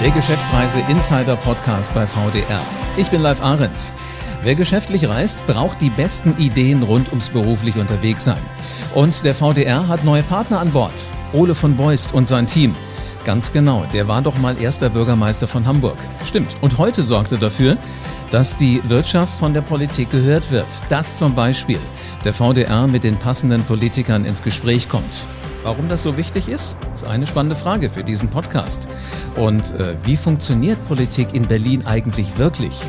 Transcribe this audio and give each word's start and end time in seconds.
Der 0.00 0.12
Geschäftsreise 0.12 0.78
Insider 0.88 1.34
Podcast 1.34 1.92
bei 1.92 2.06
VDR. 2.06 2.60
Ich 2.96 3.10
bin 3.10 3.20
Live 3.20 3.42
Ahrens. 3.42 3.92
Wer 4.44 4.54
geschäftlich 4.54 5.08
reist, 5.08 5.44
braucht 5.48 5.80
die 5.80 5.90
besten 5.90 6.36
Ideen 6.38 6.84
rund 6.84 7.08
ums 7.08 7.30
beruflich 7.30 7.74
unterwegs 7.74 8.22
sein. 8.22 8.38
Und 8.94 9.24
der 9.24 9.34
VDR 9.34 9.88
hat 9.88 10.04
neue 10.04 10.22
Partner 10.22 10.60
an 10.60 10.70
Bord. 10.70 11.08
Ole 11.32 11.56
von 11.56 11.76
Beust 11.76 12.14
und 12.14 12.28
sein 12.28 12.46
Team. 12.46 12.76
Ganz 13.24 13.50
genau, 13.50 13.86
der 13.92 14.06
war 14.06 14.22
doch 14.22 14.38
mal 14.38 14.56
erster 14.60 14.88
Bürgermeister 14.88 15.48
von 15.48 15.66
Hamburg. 15.66 15.98
Stimmt. 16.24 16.54
Und 16.60 16.78
heute 16.78 17.02
sorgt 17.02 17.32
er 17.32 17.38
dafür, 17.38 17.76
dass 18.30 18.54
die 18.54 18.80
Wirtschaft 18.88 19.34
von 19.34 19.52
der 19.52 19.62
Politik 19.62 20.12
gehört 20.12 20.52
wird. 20.52 20.68
Dass 20.90 21.18
zum 21.18 21.34
Beispiel 21.34 21.80
der 22.24 22.32
VDR 22.32 22.86
mit 22.86 23.02
den 23.02 23.16
passenden 23.16 23.64
Politikern 23.64 24.24
ins 24.24 24.44
Gespräch 24.44 24.88
kommt. 24.88 25.26
Warum 25.62 25.88
das 25.88 26.02
so 26.02 26.16
wichtig 26.16 26.48
ist, 26.48 26.76
ist 26.94 27.04
eine 27.04 27.26
spannende 27.26 27.56
Frage 27.56 27.90
für 27.90 28.04
diesen 28.04 28.28
Podcast. 28.28 28.88
Und 29.36 29.72
äh, 29.72 29.96
wie 30.04 30.16
funktioniert 30.16 30.84
Politik 30.86 31.34
in 31.34 31.46
Berlin 31.46 31.84
eigentlich 31.84 32.38
wirklich? 32.38 32.80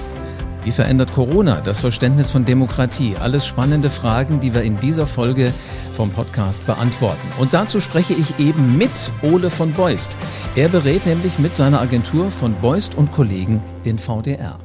Wie 0.63 0.71
verändert 0.71 1.13
Corona 1.13 1.61
das 1.61 1.80
Verständnis 1.80 2.30
von 2.31 2.45
Demokratie? 2.45 3.16
Alles 3.20 3.47
spannende 3.47 3.89
Fragen, 3.89 4.39
die 4.39 4.53
wir 4.53 4.61
in 4.61 4.80
dieser 4.80 5.08
Folge 5.08 5.53
vom 5.94 6.11
Podcast 6.11 6.66
beantworten. 6.66 7.27
Und 7.39 7.53
dazu 7.53 7.81
spreche 7.81 8.13
ich 8.13 8.39
eben 8.39 8.77
mit 8.77 9.11
Ole 9.22 9.49
von 9.49 9.73
Beust. 9.73 10.17
Er 10.55 10.70
berät 10.70 11.05
nämlich 11.05 11.39
mit 11.39 11.55
seiner 11.55 11.81
Agentur 11.81 12.30
von 12.30 12.53
Beust 12.61 12.95
und 12.95 13.11
Kollegen 13.11 13.61
den 13.86 13.97
VDR. 13.97 14.59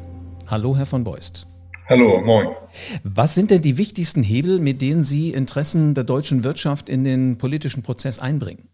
Hallo, 0.47 0.77
Herr 0.77 0.87
von 0.87 1.05
Beust. 1.05 1.47
Hallo, 1.87 2.23
moin. 2.23 2.49
Was 3.03 3.35
sind 3.35 3.51
denn 3.51 3.61
die 3.61 3.77
wichtigsten 3.77 4.23
Hebel, 4.23 4.59
mit 4.59 4.81
denen 4.81 5.03
Sie 5.03 5.31
Interessen 5.31 5.95
der 5.95 6.05
deutschen 6.05 6.43
Wirtschaft 6.43 6.89
in 6.89 7.05
den 7.05 7.37
politischen 7.37 7.83
Prozess 7.83 8.19
einbringen? 8.19 8.69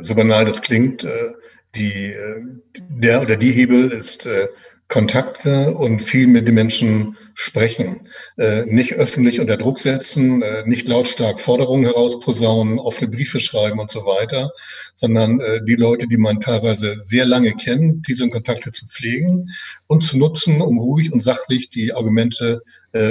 So 0.00 0.14
banal 0.14 0.46
das 0.46 0.62
klingt, 0.62 1.04
äh, 1.04 1.32
die, 1.74 2.12
äh, 2.12 2.42
der 2.88 3.20
oder 3.20 3.36
die 3.36 3.52
Hebel 3.52 3.90
ist 3.90 4.24
äh, 4.24 4.48
Kontakte 4.88 5.74
und 5.74 6.02
viel 6.02 6.26
mit 6.26 6.48
den 6.48 6.54
Menschen 6.54 7.16
sprechen. 7.36 8.08
Äh, 8.38 8.64
nicht 8.64 8.94
öffentlich 8.94 9.40
unter 9.40 9.58
Druck 9.58 9.78
setzen, 9.78 10.40
äh, 10.40 10.62
nicht 10.66 10.88
lautstark 10.88 11.38
Forderungen 11.38 11.84
herausposaunen, 11.84 12.78
offene 12.78 13.10
Briefe 13.10 13.40
schreiben 13.40 13.78
und 13.78 13.90
so 13.90 14.06
weiter, 14.06 14.50
sondern 14.94 15.40
äh, 15.40 15.60
die 15.62 15.74
Leute, 15.74 16.08
die 16.08 16.16
man 16.16 16.40
teilweise 16.40 16.96
sehr 17.02 17.26
lange 17.26 17.52
kennt, 17.52 18.08
diese 18.08 18.28
Kontakte 18.30 18.72
zu 18.72 18.86
pflegen 18.86 19.50
und 19.86 20.02
zu 20.02 20.16
nutzen, 20.16 20.62
um 20.62 20.78
ruhig 20.78 21.12
und 21.12 21.20
sachlich 21.22 21.70
die 21.70 21.92
Argumente 21.92 22.62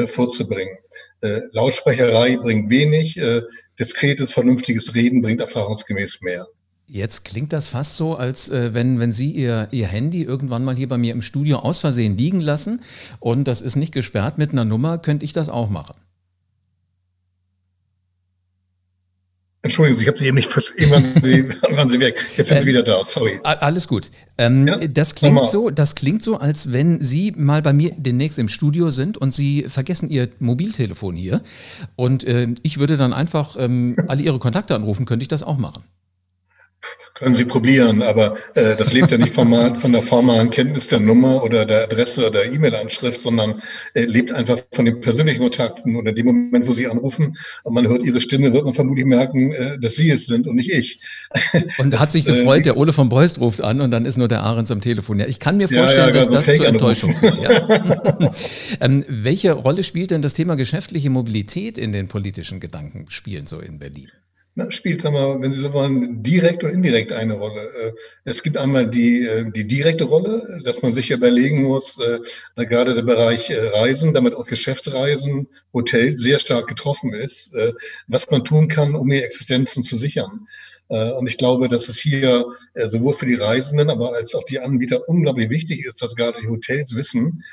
vorzubringen. 0.08 0.78
Lautsprecherei 1.52 2.38
bringt 2.38 2.72
wenig, 2.72 3.22
diskretes, 3.78 4.32
vernünftiges 4.32 4.96
Reden 4.96 5.22
bringt 5.22 5.42
erfahrungsgemäß 5.42 6.22
mehr. 6.22 6.48
Jetzt 6.88 7.26
klingt 7.26 7.52
das 7.52 7.70
fast 7.70 7.98
so, 7.98 8.16
als 8.16 8.50
äh, 8.50 8.74
wenn, 8.76 9.00
wenn 9.00 9.12
Sie 9.12 9.32
Ihr, 9.32 9.68
Ihr 9.72 9.88
Handy 9.88 10.22
irgendwann 10.22 10.64
mal 10.64 10.76
hier 10.76 10.88
bei 10.88 11.00
mir 11.00 11.14
im 11.14 11.24
Studio 11.24 11.58
aus 11.60 11.80
Versehen 11.80 12.16
liegen 12.16 12.42
lassen 12.42 12.82
und 13.20 13.48
das 13.48 13.62
ist 13.62 13.76
nicht 13.76 13.92
gesperrt 13.92 14.38
mit 14.38 14.52
einer 14.52 14.66
Nummer, 14.66 15.00
könnte 15.00 15.26
ich 15.26 15.34
das 15.34 15.50
auch 15.50 15.70
machen. 15.70 15.96
Entschuldigen 19.64 19.98
Sie, 19.98 20.04
ich 20.04 20.08
habe 20.08 20.20
Sie 20.20 20.28
eben 20.28 20.36
nicht 20.36 20.52
verstanden. 20.52 21.56
Waren 21.76 21.90
Sie, 21.90 22.00
weg. 22.00 22.24
Jetzt 22.38 22.50
sind 22.50 22.60
Sie 22.60 22.66
äh, 22.66 22.68
wieder 22.68 22.84
da. 22.84 23.04
Sorry. 23.04 23.40
Alles 23.42 23.88
gut. 23.88 24.12
Ähm, 24.38 24.68
ja? 24.68 24.78
Das 24.86 25.16
klingt 25.16 25.44
so, 25.46 25.72
das 25.72 25.96
klingt 25.96 26.22
so, 26.22 26.38
als 26.38 26.72
wenn 26.72 27.02
Sie 27.02 27.34
mal 27.36 27.64
bei 27.64 27.74
mir 27.74 27.92
demnächst 27.98 28.38
im 28.38 28.48
Studio 28.48 28.92
sind 28.92 29.18
und 29.18 29.34
Sie 29.34 29.64
vergessen 29.64 30.12
Ihr 30.12 30.30
Mobiltelefon 30.38 31.16
hier. 31.16 31.42
Und 31.96 32.24
äh, 32.26 32.50
ich 32.62 32.78
würde 32.78 32.96
dann 32.96 33.12
einfach 33.12 33.56
ähm, 33.58 33.96
alle 34.08 34.22
Ihre 34.22 34.38
Kontakte 34.38 34.76
anrufen. 34.76 35.08
Könnte 35.08 35.24
ich 35.24 35.30
das 35.30 35.42
auch 35.42 35.58
machen? 35.58 35.84
Können 37.16 37.34
Sie 37.34 37.46
probieren, 37.46 38.02
aber 38.02 38.36
äh, 38.56 38.76
das 38.76 38.92
lebt 38.92 39.10
ja 39.10 39.18
nicht 39.18 39.34
von, 39.34 39.76
von 39.76 39.92
der 39.94 40.02
formalen 40.02 40.50
Kenntnis 40.50 40.90
der 40.90 41.00
Nummer 41.00 41.44
oder 41.44 41.66
der 41.66 41.84
Adresse 41.84 42.28
oder 42.28 42.44
E-Mail-Anschrift, 42.44 43.22
sondern 43.22 43.62
äh, 43.94 44.04
lebt 44.04 44.34
einfach 44.34 44.60
von 44.74 44.84
den 44.84 45.00
persönlichen 45.00 45.40
Kontakten. 45.42 45.96
Und 45.96 46.08
in 46.08 46.16
dem 46.16 46.26
Moment, 46.26 46.68
wo 46.68 46.74
Sie 46.74 46.88
anrufen 46.88 47.38
und 47.64 47.74
man 47.74 47.88
hört 47.88 48.04
Ihre 48.04 48.20
Stimme, 48.20 48.52
wird 48.52 48.66
man 48.66 48.74
vermutlich 48.74 49.06
merken, 49.06 49.54
äh, 49.54 49.80
dass 49.80 49.96
Sie 49.96 50.10
es 50.10 50.26
sind 50.26 50.46
und 50.46 50.58
nicht 50.58 50.70
ich. 50.70 51.00
Und 51.78 51.92
das, 51.92 52.02
hat 52.02 52.12
sich 52.12 52.26
gefreut, 52.26 52.60
äh, 52.60 52.64
der 52.64 52.78
Ole 52.78 52.92
von 52.92 53.08
Beust 53.08 53.40
ruft 53.40 53.62
an 53.62 53.80
und 53.80 53.92
dann 53.92 54.06
ist 54.06 54.18
nur 54.18 54.28
der 54.28 54.44
Ahrens 54.44 54.72
am 54.72 54.82
Telefon. 54.82 55.20
Ja, 55.20 55.26
ich 55.26 55.40
kann 55.40 55.58
mir 55.58 55.68
vorstellen, 55.68 56.10
ja, 56.10 56.22
ja, 56.22 56.30
dass 56.30 56.46
das 56.46 56.58
zur 56.58 56.68
Enttäuschung 56.68 57.16
führt. 57.16 57.42
Ja. 57.42 58.32
ähm, 58.82 59.06
welche 59.08 59.54
Rolle 59.54 59.84
spielt 59.84 60.12
denn 60.12 60.22
das 60.22 60.34
Thema 60.34 60.56
geschäftliche 60.56 61.10
Mobilität 61.10 61.78
in 61.78 61.92
den 61.92 62.08
politischen 62.08 62.60
Gedankenspielen 62.60 63.48
so 63.48 63.60
in 63.60 63.80
Berlin? 63.80 64.10
Na, 64.58 64.72
spielt, 64.72 65.02
sagen 65.02 65.16
wir, 65.16 65.42
wenn 65.42 65.52
Sie 65.52 65.60
so 65.60 65.74
wollen, 65.74 66.24
direkt 66.24 66.64
und 66.64 66.72
indirekt 66.72 67.12
eine 67.12 67.34
Rolle. 67.34 67.62
Äh, 67.62 67.92
es 68.24 68.42
gibt 68.42 68.56
einmal 68.56 68.90
die, 68.90 69.26
äh, 69.26 69.52
die 69.52 69.68
direkte 69.68 70.06
Rolle, 70.06 70.62
dass 70.64 70.82
man 70.82 70.94
sich 70.94 71.12
überlegen 71.12 71.64
muss, 71.64 72.00
äh, 72.00 72.20
gerade 72.66 72.96
der 72.96 73.02
Bereich 73.02 73.52
Reisen, 73.52 74.14
damit 74.14 74.34
auch 74.34 74.46
Geschäftsreisen, 74.46 75.48
Hotel 75.74 76.18
sehr 76.18 76.40
stark 76.40 76.68
getroffen 76.68 77.14
ist, 77.14 77.54
was 78.08 78.30
man 78.32 78.46
tun 78.46 78.70
kann, 78.70 78.96
um 78.96 79.10
die 79.10 79.22
Existenzen 79.22 79.84
zu 79.84 79.98
sichern. 79.98 80.48
Und 80.88 81.28
ich 81.28 81.38
glaube, 81.38 81.68
dass 81.68 81.90
es 81.90 82.00
hier 82.00 82.46
sowohl 82.86 83.14
für 83.14 83.26
die 83.26 83.36
Reisenden, 83.36 83.90
aber 83.90 84.14
als 84.14 84.36
auch 84.36 84.46
die 84.46 84.60
Anbieter 84.60 85.10
unglaublich 85.10 85.50
wichtig 85.50 85.86
ist, 85.86 86.02
dass 86.02 86.16
gerade 86.16 86.40
die 86.42 86.48
Hotels 86.48 86.96
wissen, 86.96 87.44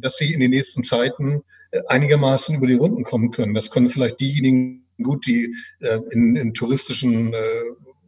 dass 0.00 0.16
sie 0.16 0.32
in 0.32 0.40
den 0.40 0.50
nächsten 0.50 0.82
Zeiten 0.82 1.42
einigermaßen 1.88 2.56
über 2.56 2.66
die 2.66 2.74
Runden 2.74 3.04
kommen 3.04 3.32
können. 3.32 3.52
Das 3.52 3.70
können 3.70 3.90
vielleicht 3.90 4.20
diejenigen 4.20 4.81
gut, 5.02 5.26
die 5.26 5.54
äh, 5.80 5.98
in, 6.10 6.36
in 6.36 6.54
touristischen 6.54 7.32
äh, 7.34 7.62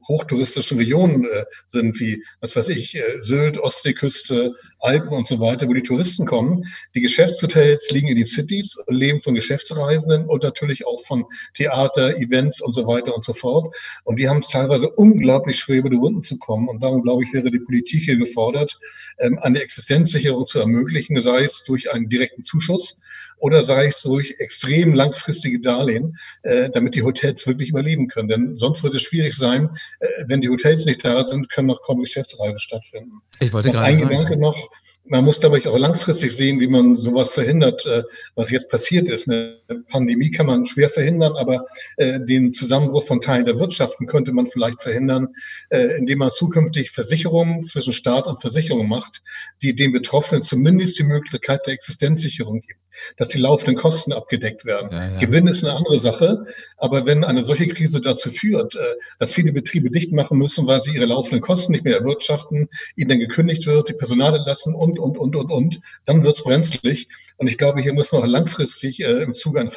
hochtouristischen 0.09 0.79
Regionen 0.79 1.25
äh, 1.25 1.45
sind, 1.67 1.99
wie, 2.01 2.23
was 2.41 2.57
weiß 2.57 2.69
ich, 2.71 2.95
äh, 2.95 3.21
Sylt, 3.21 3.59
Ostseeküste, 3.59 4.53
Alpen 4.81 5.11
und 5.11 5.27
so 5.27 5.41
weiter, 5.41 5.67
wo 5.67 5.73
die 5.73 5.83
Touristen 5.83 6.27
kommen. 6.27 6.65
Die 6.95 7.01
Geschäftshotels 7.01 7.91
liegen 7.91 8.09
in 8.09 8.17
den 8.17 8.27
Cities 8.27 8.77
und 8.87 8.95
leben 8.95 9.21
von 9.23 9.35
Geschäftsreisenden 9.35 10.27
und 10.27 10.43
natürlich 10.43 10.87
auch 10.87 11.03
von 11.05 11.25
Theater, 11.55 12.17
Events 12.17 12.61
und 12.61 12.75
so 12.75 12.87
weiter 12.87 13.15
und 13.15 13.25
so 13.25 13.33
fort. 13.33 13.75
Und 14.05 14.19
die 14.19 14.29
haben 14.29 14.41
es 14.41 14.49
teilweise 14.49 14.91
unglaublich 14.91 15.59
schwer, 15.59 15.79
über 15.79 15.91
die 15.91 15.97
Runden 15.97 16.23
zu 16.23 16.39
kommen. 16.39 16.69
Und 16.69 16.83
darum, 16.83 17.03
glaube 17.03 17.25
ich, 17.25 17.33
wäre 17.33 17.51
die 17.51 17.61
Politik 17.61 18.05
hier 18.05 18.17
gefordert, 18.17 18.79
ähm, 19.19 19.39
eine 19.41 19.63
Existenzsicherung 19.63 20.47
zu 20.47 20.59
ermöglichen, 20.59 21.21
sei 21.23 21.45
es 21.45 21.65
durch 21.65 21.91
einen 21.91 22.09
direkten 22.09 22.45
Zuschuss 22.45 22.99
oder 23.45 23.63
sei 23.63 23.89
es 23.89 24.01
durch 24.01 24.37
extrem 24.39 24.95
langfristige 24.95 25.61
Darlehen, 25.61 26.17
äh, 26.45 26.71
damit 26.71 26.95
die 26.95 27.03
Hotels 27.03 27.47
wirklich 27.47 27.69
überleben 27.69 28.09
können. 28.09 28.29
Denn 28.29 28.59
sonst 28.59 28.83
wird 28.83 28.95
es 28.95 29.03
schwierig 29.03 29.35
sein, 29.35 29.69
äh, 30.01 30.07
wenn 30.27 30.41
die 30.41 30.49
Hotels 30.49 30.87
nicht 30.87 31.05
da 31.05 31.23
sind, 31.23 31.51
können 31.51 31.67
noch 31.67 31.83
kaum 31.83 32.01
Geschäftsreisen 32.01 32.59
stattfinden. 32.59 33.21
Ich 33.41 33.53
wollte 33.53 33.69
noch 33.69 33.75
gerade 33.75 33.87
ein 33.87 33.99
sagen. 33.99 34.09
Gedanke 34.09 34.39
noch, 34.39 34.71
man 35.05 35.27
muss 35.27 35.41
dabei 35.41 35.59
auch 35.67 35.77
langfristig 35.77 36.35
sehen, 36.35 36.59
wie 36.59 36.69
man 36.69 36.97
sowas 36.97 37.35
verhindert, 37.35 37.85
äh, 37.85 38.05
was 38.35 38.51
jetzt 38.51 38.71
passiert 38.71 39.11
ist. 39.11 39.29
Eine 39.29 39.59
Pandemie 39.91 40.31
kann 40.31 40.47
man 40.47 40.65
schwer 40.65 40.89
verhindern, 40.89 41.37
aber 41.37 41.67
äh, 41.99 42.21
den 42.21 42.55
Zusammenbruch 42.55 43.03
von 43.03 43.21
Teilen 43.21 43.45
der 43.45 43.59
Wirtschaften 43.59 44.07
könnte 44.07 44.33
man 44.33 44.47
vielleicht 44.47 44.81
verhindern, 44.81 45.29
äh, 45.69 45.99
indem 45.99 46.21
man 46.21 46.31
zukünftig 46.31 46.93
Versicherungen 46.93 47.63
zwischen 47.63 47.93
Staat 47.93 48.27
und 48.27 48.41
Versicherung 48.41 48.89
macht, 48.89 49.23
die 49.61 49.77
den 49.77 49.93
Betroffenen 49.93 50.43
zumindest 50.43 50.99
die 50.99 51.05
Möglichkeit 51.05 51.67
der 51.67 51.75
Existenzsicherung 51.75 52.63
gibt 52.63 52.81
dass 53.17 53.29
die 53.29 53.39
laufenden 53.39 53.77
Kosten 53.77 54.13
abgedeckt 54.13 54.65
werden. 54.65 54.89
Ja, 54.91 55.09
ja. 55.11 55.19
Gewinn 55.19 55.47
ist 55.47 55.65
eine 55.65 55.75
andere 55.75 55.99
Sache, 55.99 56.47
aber 56.79 57.07
wenn 57.07 57.25
eine 57.25 57.43
solche 57.43 57.67
Krise 57.67 58.01
dazu 58.01 58.31
führt, 58.31 58.79
dass 59.19 59.33
viele 59.33 59.53
Betriebe 59.53 59.91
dicht 59.91 60.13
machen 60.13 60.39
müssen, 60.39 60.67
weil 60.67 60.81
sie 60.81 60.95
ihre 60.95 61.07
laufenden 61.07 61.41
Kosten 61.41 61.73
nicht 61.73 61.85
mehr 61.85 61.99
erwirtschaften, 61.99 62.69
ihnen 62.97 63.09
dann 63.09 63.19
gekündigt 63.19 63.67
wird, 63.67 63.87
sie 63.87 63.95
Personal 63.95 64.35
entlassen 64.35 64.75
und 64.75 64.95
und, 64.99 65.19
und, 65.19 65.37
und, 65.37 65.51
und, 65.51 65.81
dann 66.05 66.23
wird 66.23 66.37
es 66.37 66.45
brenzlig. 66.45 67.09
Und 67.37 67.49
ich 67.49 67.59
glaube, 67.59 67.81
hier 67.83 67.95
muss 67.95 68.13
man 68.13 68.23
auch 68.23 68.27
langfristig 68.27 69.01
äh, 69.01 69.23
im 69.23 69.35
Zuge 69.35 69.61
einer 69.61 69.71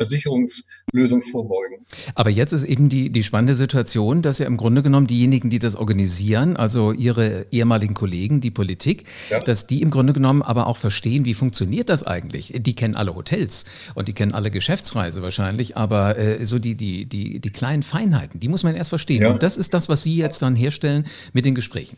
Versicherungslösung 0.97 1.22
vorbeugen. 1.22 1.85
Aber 2.16 2.30
jetzt 2.30 2.52
ist 2.52 2.63
eben 2.63 2.90
die, 2.90 3.09
die 3.09 3.24
spannende 3.24 3.56
Situation, 3.56 4.22
dass 4.22 4.40
ja 4.40 4.47
im 4.47 4.57
Grunde 4.57 4.83
genommen 4.83 5.07
diejenigen, 5.07 5.50
die 5.50 5.60
das 5.60 5.75
organisieren, 5.75 6.57
also 6.57 6.92
ihre 6.92 7.45
ehemaligen 7.51 7.94
Kollegen, 7.94 8.42
die 8.42 8.51
Politik, 8.51 9.06
ja. 9.30 9.39
dass 9.39 9.68
die 9.68 9.81
im 9.81 9.92
Grunde 9.92 10.13
genommen 10.13 10.42
aber 10.42 10.68
auch 10.68 10.77
verstehen, 10.77 11.25
wie 11.25 11.33
funktioniert 11.33 11.89
das 11.89 12.04
eigentlich. 12.04 12.54
Die 12.56 12.75
kennen 12.75 12.95
alle 12.95 13.16
Hotels 13.16 13.66
und 13.95 14.07
die 14.07 14.13
kennen 14.13 14.33
alle 14.33 14.51
Geschäftsreise 14.51 15.21
wahrscheinlich, 15.21 15.77
aber 15.77 16.18
äh, 16.18 16.45
so 16.45 16.60
die, 16.60 16.75
die, 16.75 17.06
die, 17.06 17.39
die 17.39 17.50
kleinen 17.51 17.83
Feinheiten, 17.83 18.39
die 18.39 18.48
muss 18.48 18.63
man 18.63 18.75
erst 18.75 18.89
verstehen. 18.89 19.24
Ja. 19.24 19.31
Und 19.31 19.44
das 19.44 19.57
ist 19.57 19.74
das, 19.74 19.89
was 19.89 20.04
Sie 20.04 20.16
jetzt 20.16 20.42
dann 20.42 20.56
herstellen 20.56 21.06
mit 21.33 21.45
den 21.45 21.56
Gesprächen. 21.56 21.98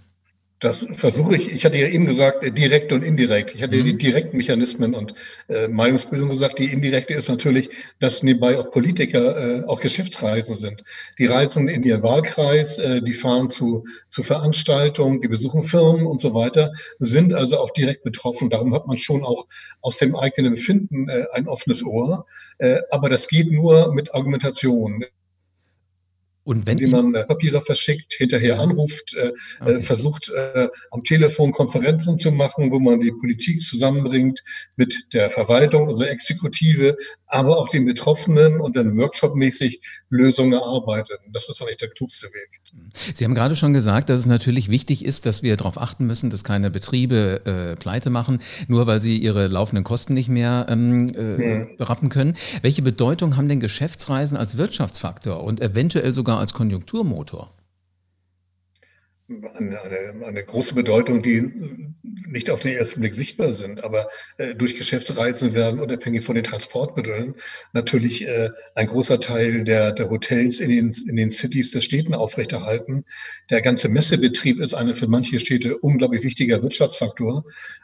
Das 0.60 0.86
versuche 0.92 1.38
ich. 1.38 1.50
Ich 1.54 1.64
hatte 1.64 1.78
ja 1.78 1.88
eben 1.88 2.06
gesagt, 2.06 2.44
äh, 2.44 2.52
direkt 2.52 2.92
und 2.92 3.02
indirekt. 3.02 3.56
Ich 3.56 3.64
hatte 3.64 3.78
mhm. 3.78 3.86
die 3.86 3.98
direkten 3.98 4.36
Mechanismen 4.36 4.94
und 4.94 5.14
äh, 5.48 5.70
Meinungsbildung 5.70 6.30
gesagt. 6.30 6.60
Die 6.60 6.66
indirekte 6.66 7.14
ist 7.14 7.30
natürlich, 7.30 7.70
dass 8.00 8.24
nebenbei 8.24 8.60
auch 8.60 8.70
Politiker 8.70 9.62
äh, 9.62 9.64
auch 9.66 9.80
Geschäftsreisen 9.80 10.58
sind. 10.58 10.84
Die 11.18 11.28
reisen 11.28 11.70
in 11.70 11.84
ihren 11.84 12.04
Wahlkreis, 12.04 12.78
äh, 12.78 13.02
die 13.02 13.14
fahren 13.14 13.50
zu, 13.50 13.86
zu 14.10 14.22
Veranstaltungen, 14.22 15.22
die 15.22 15.30
besuchen 15.30 15.64
Firmen 15.64 16.06
und 16.06 16.20
so 16.20 16.34
weiter, 16.34 16.74
sind 17.00 17.34
also 17.34 17.60
auch 17.60 17.72
direkt 17.72 18.04
betroffen. 18.04 18.50
Darum 18.50 18.74
hat 18.76 18.86
man 18.86 18.98
schon 18.98 19.24
auch 19.24 19.48
aus 19.80 19.98
dem 19.98 20.14
eigenen 20.18 20.54
Empfinden 20.54 21.08
äh, 21.08 21.24
ein 21.32 21.48
offenes 21.48 21.86
Ohr. 21.86 22.26
Äh, 22.58 22.80
aber 22.92 23.08
das 23.08 23.30
geht 23.30 23.50
nur 23.50 23.94
mit 23.94 24.14
Argumentation. 24.14 25.06
Und 26.44 26.66
wenn 26.66 26.90
man 26.90 27.14
äh, 27.14 27.26
Papiere 27.26 27.62
verschickt, 27.62 28.14
hinterher 28.14 28.56
ja. 28.56 28.60
anruft, 28.60 29.14
äh, 29.14 29.28
äh 29.28 29.32
okay. 29.62 29.82
versucht 29.82 30.30
äh, 30.30 30.68
am 30.92 31.04
Telefon 31.04 31.52
Konferenzen 31.52 32.18
zu 32.18 32.32
machen, 32.32 32.72
wo 32.72 32.80
man 32.80 33.02
die 33.02 33.12
Politik 33.12 33.62
zusammenbringt 33.62 34.42
mit 34.76 34.96
der 35.14 35.30
Verwaltung, 35.30 35.88
also 35.88 36.04
Exekutive, 36.04 36.98
aber 37.28 37.58
auch 37.58 37.70
den 37.70 37.86
Betroffenen 37.86 38.62
und 38.62 38.76
dann 38.76 38.98
workshopmäßig 38.98 39.82
Lösungen 40.10 40.54
erarbeitet. 40.54 41.20
Das 41.32 41.50
ist 41.50 41.62
eigentlich 41.62 41.78
der 41.78 41.90
klugste 41.90 42.28
Weg. 42.28 42.50
Sie 43.14 43.26
haben 43.26 43.36
gerade 43.36 43.56
schon 43.56 43.74
gesagt, 43.74 44.10
dass 44.10 44.20
es 44.20 44.26
natürlich 44.26 44.70
wichtig 44.70 45.06
ist, 45.06 45.26
dass 45.26 45.44
wir 45.44 45.56
darauf 45.58 45.80
achten 45.80 46.06
müssen, 46.06 46.30
dass 46.30 46.44
keine 46.44 46.72
Betriebe 46.72 47.42
äh, 47.46 47.76
pleite 47.76 48.10
machen, 48.10 48.40
nur 48.68 48.88
weil 48.88 49.02
sie 49.02 49.18
ihre 49.18 49.48
laufenden 49.48 49.84
Kosten 49.84 50.14
nicht 50.14 50.30
mehr 50.30 50.66
ähm, 50.70 51.08
äh, 51.10 51.38
hm. 51.38 51.78
berappen 51.78 52.10
können. 52.10 52.36
Welche 52.62 52.82
Bedeutung 52.82 53.38
haben 53.38 53.48
denn 53.50 53.60
Geschäftsreisen 53.60 54.38
als 54.38 54.58
Wirtschaftsfaktor 54.58 55.44
und 55.44 55.62
eventuell 55.62 56.12
sogar 56.12 56.29
als 56.38 56.54
Konjunkturmotor? 56.54 57.52
eine, 59.30 59.82
eine, 59.82 60.26
eine 60.26 60.44
große 60.44 60.74
Bedeutung, 60.76 61.22
die 61.22 61.94
nicht 62.32 62.50
auf 62.50 62.60
den 62.60 62.76
ersten 62.76 63.02
Blick 63.02 63.16
sichtbar 63.16 63.54
sind, 63.54 63.84
aber 63.84 64.10
äh, 64.38 64.56
durch 64.56 64.76
Geschäftsreisen 64.76 65.54
werden 65.54 65.80
unabhängig 65.80 66.24
von 66.24 66.36
den 66.36 66.44
Transportmitteln 66.44 67.36
natürlich 67.74 68.28
äh, 68.28 68.50
ein 68.76 68.88
großer 68.88 69.20
Teil 69.20 69.64
der, 69.64 69.92
der 69.92 70.10
Hotels 70.10 70.60
in 70.60 70.70
den, 70.70 70.94
in 71.08 71.16
den 71.16 71.32
Cities 71.32 71.72
der 71.72 71.82
Städten 71.82 72.14
aufrechterhalten. 72.14 73.06
Der 73.50 73.62
ganze 73.62 73.90
Messebetrieb 73.90 74.60
ist 74.60 74.74
eine 74.74 74.96
für 74.96 75.08
manche 75.08 75.40
Städte 75.40 75.78
unglaublich 75.78 76.24
wichtiger 76.24 76.62
Wirtschaftsfaktor. 76.62 77.44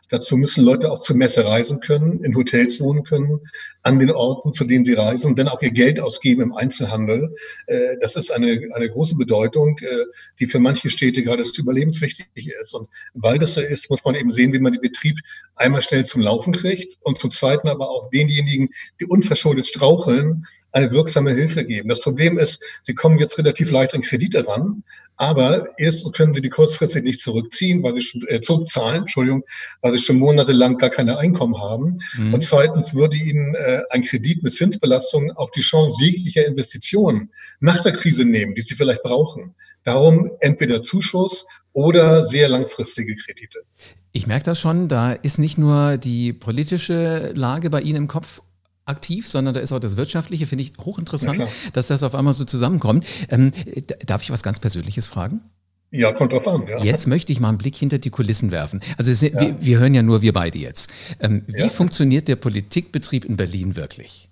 Dazu 0.10 0.38
müssen 0.38 0.64
Leute 0.64 0.92
auch 0.92 1.00
zur 1.00 1.16
Messe 1.16 1.46
reisen 1.46 1.80
können, 1.80 2.24
in 2.24 2.36
Hotels 2.36 2.80
wohnen 2.80 3.04
können, 3.04 3.40
an 3.82 4.00
den 4.00 4.12
Orten, 4.12 4.54
zu 4.54 4.66
denen 4.66 4.86
sie 4.86 4.94
reisen, 4.94 5.36
dann 5.36 5.48
auch 5.48 5.62
ihr 5.62 5.72
Geld 5.72 6.00
ausgeben 6.00 6.42
im 6.42 6.54
Einzelhandel. 6.54 7.36
Äh, 7.66 7.98
das 8.00 8.16
ist 8.16 8.32
eine, 8.32 8.62
eine 8.74 8.90
große 8.90 9.16
Bedeutung, 9.16 9.78
äh, 9.82 10.06
die 10.40 10.46
für 10.46 10.60
manche 10.60 10.90
Städte 10.90 11.24
gerade 11.24 11.44
überlebenswichtig 11.58 12.28
ist. 12.62 12.74
Und 12.74 12.90
weil 13.14 13.40
das 13.40 13.56
so 13.56 13.62
ist, 13.62 13.90
muss 13.90 14.04
man 14.04 14.16
eben 14.16 14.32
sehen, 14.36 14.54
wie 14.54 14.60
man 14.60 14.74
den 14.74 14.82
Betrieb 14.82 15.20
einmal 15.56 15.82
schnell 15.82 16.06
zum 16.06 16.22
Laufen 16.22 16.54
kriegt 16.54 16.98
und 17.02 17.20
zum 17.20 17.32
Zweiten 17.32 17.68
aber 17.68 17.90
auch 17.90 18.10
denjenigen, 18.12 18.70
die 19.00 19.06
unverschuldet 19.06 19.66
straucheln, 19.66 20.46
eine 20.76 20.92
wirksame 20.92 21.34
Hilfe 21.34 21.66
geben. 21.66 21.88
Das 21.88 22.02
Problem 22.02 22.38
ist, 22.38 22.62
sie 22.84 22.94
kommen 22.94 23.18
jetzt 23.18 23.38
relativ 23.38 23.72
leicht 23.72 23.96
an 23.96 24.02
Kredite 24.02 24.46
ran, 24.46 24.84
aber 25.16 25.70
erstens 25.78 26.12
können 26.12 26.34
sie 26.34 26.42
die 26.42 26.50
kurzfristig 26.50 27.04
nicht 27.04 27.22
zurückziehen, 27.22 27.82
weil 27.82 27.94
sie 27.94 28.02
schon 28.02 28.28
äh, 28.28 28.42
zurückzahlen, 28.42 29.04
Entschuldigung, 29.04 29.44
weil 29.82 29.94
sie 29.94 30.00
schon 30.00 30.18
monatelang 30.18 30.78
gar 30.78 30.90
keine 30.90 31.18
Einkommen 31.18 31.58
haben. 31.62 32.00
Mhm. 32.18 32.34
Und 32.34 32.42
zweitens 32.42 32.94
würde 32.94 33.16
ihnen 33.16 33.56
äh, 33.56 33.84
ein 33.90 34.04
Kredit 34.04 34.44
mit 34.44 34.54
Zinsbelastungen 34.54 35.32
auch 35.32 35.50
die 35.52 35.62
Chance 35.62 35.98
jeglicher 36.04 36.46
Investitionen 36.46 37.32
nach 37.62 37.82
der 37.82 37.94
Krise 37.94 38.26
nehmen, 38.26 38.56
die 38.56 38.62
sie 38.62 38.76
vielleicht 38.76 39.04
brauchen. 39.04 39.56
Darum 39.86 40.30
entweder 40.42 40.82
Zuschuss 40.82 41.46
oder 41.76 42.24
sehr 42.24 42.48
langfristige 42.48 43.16
Kredite. 43.18 43.60
Ich 44.14 44.28
merke 44.28 44.46
das 44.46 44.60
schon, 44.60 44.88
da 44.88 45.12
ist 45.12 45.40
nicht 45.40 45.58
nur 45.58 45.98
die 45.98 46.32
politische 46.32 47.34
Lage 47.36 47.70
bei 47.70 47.82
Ihnen 47.82 47.98
im 47.98 48.08
Kopf 48.08 48.42
aktiv, 48.86 49.28
sondern 49.28 49.54
da 49.54 49.60
ist 49.60 49.74
auch 49.74 49.80
das 49.80 49.98
Wirtschaftliche, 49.98 50.48
finde 50.48 50.64
ich 50.64 50.74
hochinteressant, 50.80 51.40
ja, 51.40 51.48
dass 51.74 51.88
das 51.88 52.02
auf 52.02 52.16
einmal 52.16 52.34
so 52.34 52.46
zusammenkommt. 52.46 53.06
Ähm, 53.30 53.52
darf 54.06 54.24
ich 54.24 54.32
was 54.32 54.42
ganz 54.42 54.60
Persönliches 54.60 55.06
fragen? 55.06 55.42
Ja, 55.92 56.14
kommt 56.14 56.32
drauf 56.32 56.48
an. 56.48 56.66
Ja. 56.68 56.82
Jetzt 56.82 57.08
möchte 57.08 57.32
ich 57.34 57.40
mal 57.42 57.50
einen 57.50 57.58
Blick 57.58 57.76
hinter 57.76 57.98
die 57.98 58.10
Kulissen 58.10 58.52
werfen. 58.52 58.82
Also 58.98 59.12
es, 59.12 59.22
ja. 59.22 59.38
wir, 59.40 59.58
wir, 59.60 59.80
hören 59.80 59.94
ja 59.94 60.02
nur 60.02 60.22
wir 60.22 60.34
beide 60.34 60.58
jetzt. 60.58 60.90
Ähm, 61.20 61.44
wie 61.48 61.70
funktioniert 61.70 62.28
der 62.28 62.38
Politikbetrieb 62.38 63.26
in 63.26 63.36
Berlin 63.36 63.76
wirklich? 63.76 64.30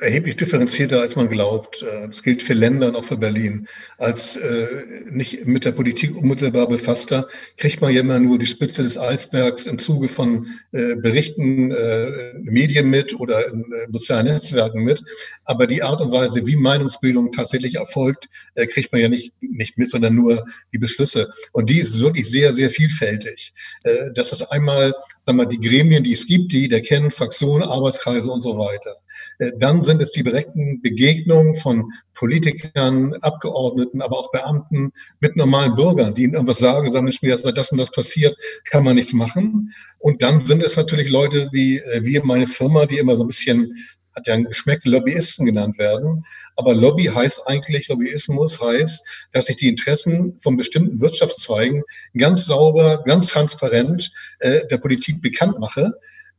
Erheblich 0.00 0.36
differenzierter, 0.36 1.00
als 1.00 1.16
man 1.16 1.28
glaubt. 1.28 1.82
Äh, 1.82 2.08
das 2.08 2.22
gilt 2.22 2.42
für 2.42 2.54
Länder 2.54 2.88
und 2.88 2.96
auch 2.96 3.04
für 3.04 3.16
Berlin. 3.16 3.68
Als 3.98 4.36
äh, 4.36 4.66
nicht 5.10 5.46
mit 5.46 5.64
der 5.64 5.72
Politik 5.72 6.16
unmittelbar 6.16 6.68
befasster 6.68 7.28
kriegt 7.56 7.80
man 7.80 7.92
ja 7.92 8.00
immer 8.00 8.18
nur 8.18 8.38
die 8.38 8.46
Spitze 8.46 8.82
des 8.82 8.98
Eisbergs 8.98 9.66
im 9.66 9.78
Zuge 9.78 10.08
von 10.08 10.46
äh, 10.72 10.96
Berichten, 10.96 11.70
äh, 11.70 12.32
Medien 12.42 12.90
mit 12.90 13.18
oder 13.18 13.48
in 13.48 13.60
äh, 13.72 13.86
sozialen 13.92 14.26
Netzwerken 14.26 14.82
mit. 14.82 15.02
Aber 15.44 15.66
die 15.66 15.82
Art 15.82 16.00
und 16.00 16.12
Weise, 16.12 16.46
wie 16.46 16.56
Meinungsbildung 16.56 17.32
tatsächlich 17.32 17.76
erfolgt, 17.76 18.28
äh, 18.54 18.66
kriegt 18.66 18.92
man 18.92 19.00
ja 19.00 19.08
nicht, 19.08 19.32
nicht 19.40 19.78
mit, 19.78 19.90
sondern 19.90 20.14
nur 20.14 20.44
die 20.72 20.78
Beschlüsse. 20.78 21.32
Und 21.52 21.70
die 21.70 21.80
ist 21.80 22.00
wirklich 22.00 22.30
sehr, 22.30 22.54
sehr 22.54 22.70
vielfältig. 22.70 23.52
Äh, 23.84 24.10
das 24.14 24.32
ist 24.32 24.42
einmal, 24.42 24.94
sagen 25.26 25.38
wir, 25.38 25.46
die 25.46 25.60
Gremien, 25.60 26.04
die 26.04 26.12
es 26.12 26.26
gibt, 26.26 26.52
die 26.52 26.68
der 26.68 26.82
kennen, 26.82 27.10
Fraktionen, 27.10 27.68
Arbeitskreise 27.68 28.30
und 28.30 28.42
so 28.42 28.58
weiter. 28.58 28.96
Äh, 29.38 29.52
dann 29.58 29.84
sind 29.84 30.02
es 30.02 30.12
die 30.12 30.22
direkten 30.22 30.80
Begegnungen 30.80 31.56
von 31.56 31.92
Politikern, 32.14 33.14
Abgeordneten, 33.20 34.02
aber 34.02 34.18
auch 34.18 34.30
Beamten 34.32 34.92
mit 35.20 35.36
normalen 35.36 35.74
Bürgern, 35.74 36.14
die 36.14 36.24
ihnen 36.24 36.34
irgendwas 36.34 36.58
sagen, 36.58 36.90
sagen, 36.90 37.10
mir 37.22 37.34
ist 37.34 37.44
das 37.44 37.72
und 37.72 37.78
das 37.78 37.90
passiert, 37.90 38.36
kann 38.64 38.84
man 38.84 38.96
nichts 38.96 39.12
machen. 39.12 39.72
Und 39.98 40.22
dann 40.22 40.44
sind 40.44 40.62
es 40.62 40.76
natürlich 40.76 41.08
Leute 41.08 41.48
wie 41.52 41.78
äh, 41.78 42.04
wir, 42.04 42.24
meine 42.24 42.46
Firma, 42.46 42.86
die 42.86 42.98
immer 42.98 43.16
so 43.16 43.24
ein 43.24 43.28
bisschen 43.28 43.74
hat 44.14 44.28
ja 44.28 44.34
ein 44.34 44.44
Geschmäck 44.44 44.84
Lobbyisten 44.84 45.46
genannt 45.46 45.78
werden. 45.78 46.24
Aber 46.56 46.74
Lobby 46.74 47.04
heißt 47.04 47.46
eigentlich, 47.46 47.88
Lobbyismus 47.88 48.60
heißt, 48.60 49.28
dass 49.32 49.48
ich 49.48 49.56
die 49.56 49.68
Interessen 49.68 50.38
von 50.38 50.56
bestimmten 50.56 51.00
Wirtschaftszweigen 51.00 51.82
ganz 52.16 52.46
sauber, 52.46 53.02
ganz 53.04 53.28
transparent 53.28 54.12
äh, 54.38 54.66
der 54.68 54.78
Politik 54.78 55.20
bekannt 55.20 55.58
mache 55.58 55.94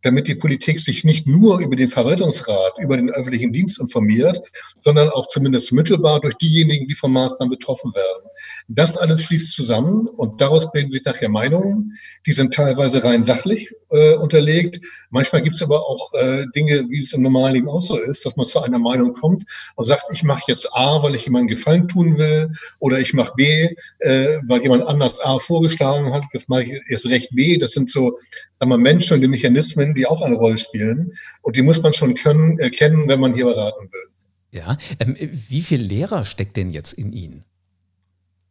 damit 0.06 0.28
die 0.28 0.36
Politik 0.36 0.80
sich 0.80 1.04
nicht 1.04 1.26
nur 1.26 1.60
über 1.60 1.76
den 1.76 1.90
Verwaltungsrat, 1.90 2.74
über 2.80 2.96
den 2.96 3.10
öffentlichen 3.10 3.52
Dienst 3.52 3.80
informiert, 3.80 4.40
sondern 4.78 5.10
auch 5.10 5.28
zumindest 5.28 5.72
mittelbar 5.72 6.22
durch 6.22 6.36
diejenigen, 6.36 6.88
die 6.88 6.94
von 6.94 7.12
Maßnahmen 7.12 7.50
betroffen 7.50 7.92
werden. 7.96 8.30
Das 8.68 8.98
alles 8.98 9.24
fließt 9.24 9.54
zusammen 9.54 10.08
und 10.08 10.42
daraus 10.42 10.72
bilden 10.72 10.92
sich 10.92 11.04
nachher 11.06 11.30
Meinungen, 11.30 11.94
die 12.28 12.34
sind 12.34 12.54
teilweise 12.54 13.04
rein 13.04 13.24
sachlich 13.24 13.72
äh, 13.90 14.14
unterlegt. 14.14 14.80
Manchmal 15.10 15.42
gibt 15.42 15.56
es 15.56 15.64
aber 15.64 15.88
auch 15.88 16.14
äh, 16.14 16.46
Dinge, 16.56 16.86
wie 16.90 17.00
es 17.00 17.14
im 17.14 17.24
normalen 17.24 17.56
Leben 17.56 17.70
auch 17.70 17.82
so 17.82 17.98
ist, 17.98 18.26
dass 18.26 18.36
man 18.36 18.46
zu 18.46 18.62
einer 18.62 18.80
Meinung 18.80 19.14
kommt 19.14 19.46
und 19.76 19.86
sagt, 19.86 20.04
ich 20.14 20.24
mache 20.24 20.44
jetzt 20.48 20.68
A, 20.76 21.02
weil 21.02 21.16
ich 21.16 21.26
jemandem 21.26 21.56
Gefallen 21.56 21.88
tun 21.88 22.20
will, 22.20 22.52
oder 22.80 23.00
ich 23.00 23.14
mache 23.14 23.34
B, 23.36 23.70
äh, 24.00 24.38
weil 24.46 24.62
jemand 24.62 24.86
anders 24.86 25.20
A 25.20 25.40
vorgeschlagen 25.40 26.14
hat, 26.14 26.24
jetzt 26.34 26.48
mache 26.48 26.64
ich 26.64 26.82
erst 26.90 27.08
recht 27.08 27.30
B. 27.32 27.58
Das 27.58 27.72
sind 27.72 27.90
so 27.90 28.18
sagen 28.60 28.72
wir, 28.72 28.78
Menschen 28.78 29.16
und 29.16 29.22
die 29.22 29.28
Mechanismen, 29.28 29.95
die 29.96 30.06
auch 30.06 30.22
eine 30.22 30.36
Rolle 30.36 30.58
spielen. 30.58 31.14
Und 31.42 31.58
die 31.58 31.62
muss 31.62 31.82
man 31.82 31.94
schon 31.94 32.14
können, 32.16 32.60
erkennen, 32.60 33.08
wenn 33.08 33.20
man 33.20 33.34
hier 33.34 33.46
beraten 33.46 33.90
will. 33.92 34.10
Ja, 34.52 34.78
ähm, 35.00 35.18
wie 35.20 35.62
viel 35.62 35.82
Lehrer 35.82 36.24
steckt 36.24 36.56
denn 36.56 36.70
jetzt 36.70 36.94
in 36.94 37.12
Ihnen? 37.12 37.44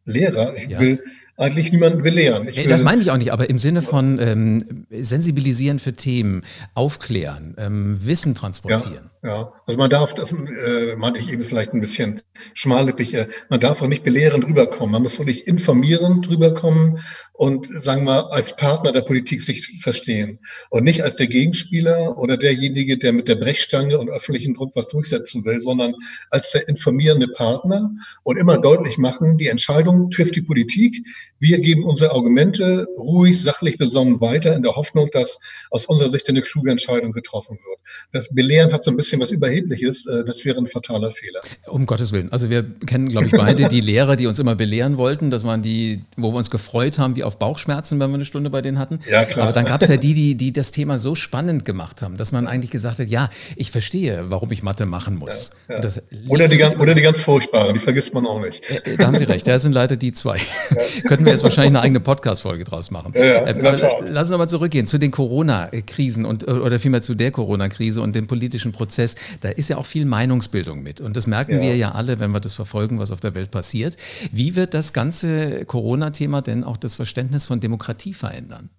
Lehrer? 0.05 0.55
Ich 0.55 0.69
ja. 0.69 0.79
will 0.79 1.03
eigentlich 1.37 1.71
niemanden 1.71 2.01
belehren. 2.01 2.47
Ich 2.47 2.65
das 2.65 2.83
meine 2.83 3.01
ich 3.01 3.11
auch 3.11 3.17
nicht, 3.17 3.33
aber 3.33 3.49
im 3.49 3.59
Sinne 3.59 3.81
von 3.81 4.19
ähm, 4.19 4.85
sensibilisieren 4.89 5.79
für 5.79 5.93
Themen, 5.93 6.43
aufklären, 6.73 7.55
ähm, 7.57 7.99
Wissen 8.01 8.35
transportieren. 8.35 9.09
Ja, 9.21 9.29
ja, 9.29 9.53
also 9.65 9.77
man 9.77 9.89
darf, 9.89 10.13
das 10.13 10.31
äh, 10.31 10.95
meinte 10.95 11.19
ich 11.19 11.31
eben 11.31 11.43
vielleicht 11.43 11.73
ein 11.73 11.81
bisschen 11.81 12.21
schmallippig, 12.53 13.13
äh, 13.15 13.27
man 13.49 13.59
darf 13.59 13.81
auch 13.81 13.87
nicht 13.87 14.03
belehrend 14.03 14.45
rüberkommen. 14.45 14.91
Man 14.91 15.01
muss 15.01 15.17
wirklich 15.17 15.47
informierend 15.47 16.29
rüberkommen 16.29 16.99
und, 17.33 17.67
sagen 17.81 18.05
wir, 18.05 18.31
als 18.31 18.55
Partner 18.55 18.91
der 18.91 19.01
Politik 19.01 19.41
sich 19.41 19.81
verstehen. 19.81 20.39
Und 20.69 20.83
nicht 20.83 21.03
als 21.03 21.15
der 21.15 21.27
Gegenspieler 21.27 22.17
oder 22.17 22.37
derjenige, 22.37 22.97
der 22.97 23.13
mit 23.13 23.27
der 23.27 23.35
Brechstange 23.35 23.97
und 23.97 24.09
öffentlichen 24.09 24.53
Druck 24.53 24.75
was 24.75 24.87
durchsetzen 24.87 25.43
will, 25.43 25.59
sondern 25.59 25.95
als 26.29 26.51
der 26.51 26.69
informierende 26.69 27.27
Partner 27.27 27.89
und 28.23 28.37
immer 28.37 28.57
deutlich 28.59 28.97
machen, 28.97 29.37
die 29.37 29.47
Entscheidung 29.47 30.11
trifft 30.11 30.35
die 30.35 30.43
Politik, 30.43 31.03
wir 31.39 31.59
geben 31.59 31.83
unsere 31.83 32.11
Argumente 32.11 32.87
ruhig, 32.97 33.41
sachlich 33.41 33.77
besonnen 33.77 34.21
weiter 34.21 34.55
in 34.55 34.63
der 34.63 34.75
Hoffnung, 34.75 35.09
dass 35.11 35.39
aus 35.69 35.85
unserer 35.85 36.09
Sicht 36.09 36.29
eine 36.29 36.41
kluge 36.41 36.71
Entscheidung 36.71 37.11
getroffen 37.11 37.57
wird. 37.65 37.79
Das 38.13 38.33
Belehren 38.33 38.71
hat 38.73 38.83
so 38.83 38.91
ein 38.91 38.97
bisschen 38.97 39.21
was 39.21 39.31
Überhebliches. 39.31 40.07
Äh, 40.07 40.23
das 40.25 40.45
wäre 40.45 40.57
ein 40.57 40.67
fataler 40.67 41.11
Fehler. 41.11 41.41
Um 41.67 41.85
Gottes 41.85 42.11
Willen. 42.11 42.31
Also 42.31 42.49
wir 42.49 42.63
kennen, 42.85 43.09
glaube 43.09 43.27
ich, 43.27 43.31
beide 43.33 43.67
die 43.67 43.81
Lehrer, 43.85 44.15
die 44.15 44.27
uns 44.27 44.39
immer 44.39 44.55
belehren 44.55 44.97
wollten. 44.97 45.29
Das 45.29 45.43
waren 45.43 45.61
die, 45.61 46.01
wo 46.17 46.31
wir 46.31 46.37
uns 46.37 46.49
gefreut 46.49 46.99
haben, 46.99 47.15
wie 47.15 47.23
auf 47.23 47.37
Bauchschmerzen, 47.37 47.99
wenn 47.99 48.09
wir 48.09 48.15
eine 48.15 48.25
Stunde 48.25 48.49
bei 48.49 48.61
denen 48.61 48.79
hatten. 48.79 48.99
Ja, 49.09 49.25
klar. 49.25 49.47
Aber 49.47 49.53
dann 49.53 49.65
gab 49.65 49.81
es 49.81 49.89
ja 49.89 49.97
die, 49.97 50.13
die, 50.13 50.35
die 50.35 50.53
das 50.53 50.71
Thema 50.71 50.99
so 50.99 51.15
spannend 51.15 51.65
gemacht 51.65 52.01
haben, 52.01 52.17
dass 52.17 52.31
man 52.31 52.47
eigentlich 52.47 52.71
gesagt 52.71 52.99
hat, 52.99 53.09
ja, 53.09 53.29
ich 53.55 53.71
verstehe, 53.71 54.25
warum 54.29 54.51
ich 54.51 54.63
Mathe 54.63 54.85
machen 54.85 55.17
muss. 55.17 55.51
Ja, 55.69 55.81
ja. 55.81 55.89
Oder, 56.27 56.47
die 56.47 56.57
ganz, 56.57 56.75
oder 56.79 56.95
die 56.95 57.01
ganz 57.01 57.19
furchtbaren, 57.19 57.73
die 57.73 57.79
vergisst 57.79 58.13
man 58.13 58.25
auch 58.25 58.39
nicht. 58.39 58.69
Äh, 58.69 58.93
äh, 58.93 58.97
da 58.97 59.07
haben 59.07 59.17
Sie 59.17 59.25
recht, 59.25 59.47
da 59.47 59.59
sind 59.59 59.73
leider 59.73 59.95
die 59.95 60.11
zwei. 60.11 60.37
Ja. 60.37 60.77
Könnten 61.15 61.25
wir 61.25 61.31
jetzt 61.31 61.43
wahrscheinlich 61.43 61.71
eine 61.71 61.81
eigene 61.81 61.99
Podcast-Folge 62.01 62.65
draus 62.65 62.91
machen. 62.91 63.13
Ja, 63.15 63.23
ja, 63.23 63.45
äh, 63.45 64.09
lassen 64.09 64.31
wir 64.31 64.37
mal 64.37 64.49
zurückgehen 64.49 64.85
zu 64.85 64.97
den 64.97 65.11
Corona-Krisen 65.11 66.25
und 66.25 66.45
oder 66.47 66.77
vielmehr 66.77 67.01
zu 67.01 67.15
der 67.15 67.31
Corona-Krise 67.31 68.01
und 68.01 68.15
dem 68.15 68.27
politischen 68.27 68.71
Prozess. 68.71 69.15
Da 69.41 69.49
ist 69.49 69.69
ja 69.69 69.77
auch 69.77 69.85
viel 69.85 70.05
Meinungsbildung 70.05 70.83
mit. 70.83 70.99
Und 70.99 71.15
das 71.15 71.25
merken 71.25 71.53
ja. 71.53 71.61
wir 71.61 71.75
ja 71.77 71.91
alle, 71.91 72.19
wenn 72.19 72.31
wir 72.31 72.41
das 72.41 72.53
verfolgen, 72.53 72.99
was 72.99 73.11
auf 73.11 73.21
der 73.21 73.33
Welt 73.33 73.51
passiert. 73.51 73.95
Wie 74.31 74.55
wird 74.55 74.73
das 74.73 74.91
ganze 74.91 75.65
Corona-Thema 75.65 76.41
denn 76.41 76.63
auch 76.63 76.77
das 76.77 76.95
Verständnis 76.95 77.45
von 77.45 77.59
Demokratie 77.59 78.13
verändern? 78.13 78.69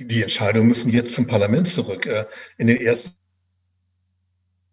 Die 0.00 0.22
Entscheidungen 0.22 0.68
müssen 0.68 0.90
jetzt 0.90 1.14
zum 1.14 1.26
Parlament 1.26 1.68
zurück. 1.68 2.06
Äh, 2.06 2.26
in 2.58 2.66
den 2.66 2.80
ersten 2.80 3.19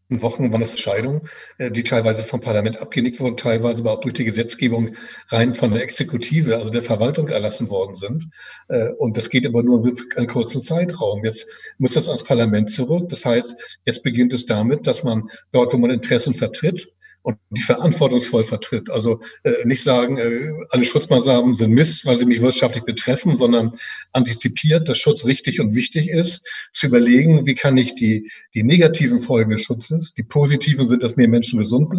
Wochen 0.10 0.52
waren 0.52 0.62
das 0.62 0.72
Entscheidungen, 0.72 1.22
äh, 1.58 1.70
die 1.70 1.84
teilweise 1.84 2.24
vom 2.24 2.40
Parlament 2.40 2.82
abgenickt 2.82 3.20
wurden, 3.20 3.36
teilweise 3.36 3.82
aber 3.82 3.94
auch 3.94 4.00
durch 4.00 4.14
die 4.14 4.24
Gesetzgebung 4.24 4.96
rein 5.30 5.54
von 5.54 5.72
der 5.72 5.84
Exekutive, 5.84 6.56
also 6.56 6.70
der 6.70 6.84
Verwaltung 6.84 7.28
erlassen 7.28 7.70
worden 7.70 7.96
sind. 7.96 8.30
Äh, 8.70 8.94
und 8.94 9.18
das 9.18 9.30
geht 9.30 9.46
aber 9.46 9.64
nur 9.64 9.84
einen 10.16 10.28
kurzen 10.28 10.62
Zeitraum. 10.62 11.26
Jetzt 11.26 11.48
muss 11.78 11.94
das 11.94 12.08
ans 12.08 12.24
Parlament 12.24 12.70
zurück. 12.70 13.10
Das 13.10 13.26
heißt, 13.26 13.80
jetzt 13.86 14.04
beginnt 14.04 14.34
es 14.34 14.46
damit, 14.46 14.88
dass 14.88 15.04
man 15.04 15.30
dort, 15.52 15.74
wo 15.74 15.78
man 15.78 15.92
Interessen 15.92 16.34
vertritt, 16.34 16.88
und 17.28 17.38
die 17.50 17.62
verantwortungsvoll 17.62 18.46
vertritt. 18.46 18.90
Also 18.90 19.20
äh, 19.44 19.66
nicht 19.66 19.84
sagen, 19.84 20.18
äh, 20.18 20.54
alle 20.70 20.86
Schutzmaßnahmen 20.86 21.56
sind 21.56 21.74
Mist, 21.74 22.06
weil 22.06 22.16
sie 22.16 22.26
mich 22.26 22.42
wirtschaftlich 22.42 22.86
betreffen, 22.86 23.36
sondern 23.36 23.74
antizipiert, 24.14 24.88
dass 24.88 24.98
Schutz 24.98 25.26
richtig 25.26 25.60
und 25.60 25.76
wichtig 25.76 26.08
ist, 26.08 26.48
zu 26.72 26.88
überlegen, 26.88 27.46
wie 27.46 27.54
kann 27.54 27.76
ich 27.76 27.96
die, 27.96 28.32
die 28.54 28.64
negativen 28.64 29.20
Folgen 29.20 29.52
des 29.52 29.64
Schutzes, 29.64 30.14
die 30.14 30.24
positiven 30.24 30.88
sind, 30.88 31.04
dass 31.04 31.18
mehr 31.18 31.28
Menschen 31.28 31.60
gesund 31.60 31.94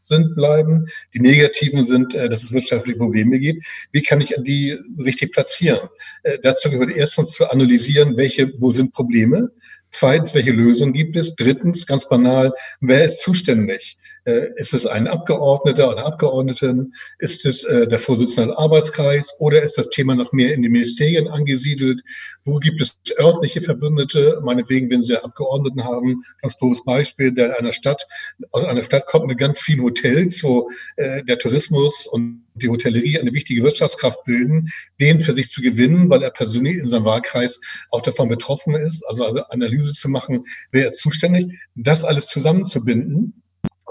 sind, 0.00 0.34
bleiben, 0.34 0.86
die 1.14 1.20
negativen 1.20 1.84
sind, 1.84 2.16
äh, 2.16 2.28
dass 2.28 2.42
es 2.42 2.52
wirtschaftliche 2.52 2.98
Probleme 2.98 3.38
gibt, 3.38 3.64
wie 3.92 4.02
kann 4.02 4.20
ich 4.20 4.34
die 4.38 4.76
richtig 4.98 5.30
platzieren? 5.30 5.90
Äh, 6.24 6.38
dazu 6.42 6.68
gehört 6.70 6.90
erstens 6.90 7.30
zu 7.30 7.48
analysieren, 7.48 8.16
welche, 8.16 8.52
wo 8.58 8.72
sind 8.72 8.92
Probleme, 8.92 9.52
Zweitens, 9.92 10.34
welche 10.34 10.52
Lösung 10.52 10.94
gibt 10.94 11.16
es? 11.16 11.36
Drittens, 11.36 11.86
ganz 11.86 12.08
banal, 12.08 12.54
wer 12.80 13.04
ist 13.04 13.20
zuständig? 13.20 13.98
Äh, 14.24 14.50
ist 14.56 14.72
es 14.72 14.86
ein 14.86 15.08
Abgeordneter 15.08 15.90
oder 15.90 16.06
Abgeordneten? 16.06 16.94
Ist 17.18 17.44
es 17.44 17.64
äh, 17.64 17.88
der 17.88 17.98
Vorsitzende 17.98 18.50
des 18.50 18.58
Arbeitskreis? 18.58 19.34
Oder 19.40 19.62
ist 19.62 19.78
das 19.78 19.88
Thema 19.90 20.14
noch 20.14 20.32
mehr 20.32 20.54
in 20.54 20.62
den 20.62 20.70
Ministerien 20.70 21.26
angesiedelt? 21.26 22.02
Wo 22.44 22.58
gibt 22.58 22.80
es 22.80 23.00
örtliche 23.18 23.60
Verbündete? 23.60 24.40
Meinetwegen, 24.44 24.90
wenn 24.90 25.02
Sie 25.02 25.16
Abgeordneten 25.16 25.82
haben, 25.84 26.22
ganz 26.40 26.56
doofes 26.56 26.84
Beispiel, 26.84 27.32
der 27.32 27.46
in 27.46 27.52
einer 27.52 27.72
Stadt, 27.72 28.06
aus 28.52 28.64
einer 28.64 28.84
Stadt 28.84 29.06
kommt 29.06 29.26
mit 29.26 29.38
ganz 29.38 29.60
vielen 29.60 29.82
Hotels, 29.82 30.42
wo 30.44 30.70
äh, 30.96 31.24
der 31.24 31.38
Tourismus 31.40 32.06
und 32.06 32.44
die 32.54 32.68
Hotellerie 32.68 33.18
eine 33.18 33.32
wichtige 33.32 33.62
Wirtschaftskraft 33.64 34.22
bilden, 34.24 34.68
den 35.00 35.20
für 35.20 35.34
sich 35.34 35.50
zu 35.50 35.62
gewinnen, 35.62 36.10
weil 36.10 36.22
er 36.22 36.30
persönlich 36.30 36.76
in 36.76 36.88
seinem 36.88 37.06
Wahlkreis 37.06 37.60
auch 37.90 38.02
davon 38.02 38.28
betroffen 38.28 38.74
ist. 38.76 39.02
Also, 39.08 39.24
also 39.24 39.42
Analyse 39.46 39.94
zu 39.94 40.08
machen, 40.08 40.44
wer 40.70 40.88
ist 40.88 40.98
zuständig, 40.98 41.58
das 41.74 42.04
alles 42.04 42.28
zusammenzubinden 42.28 43.41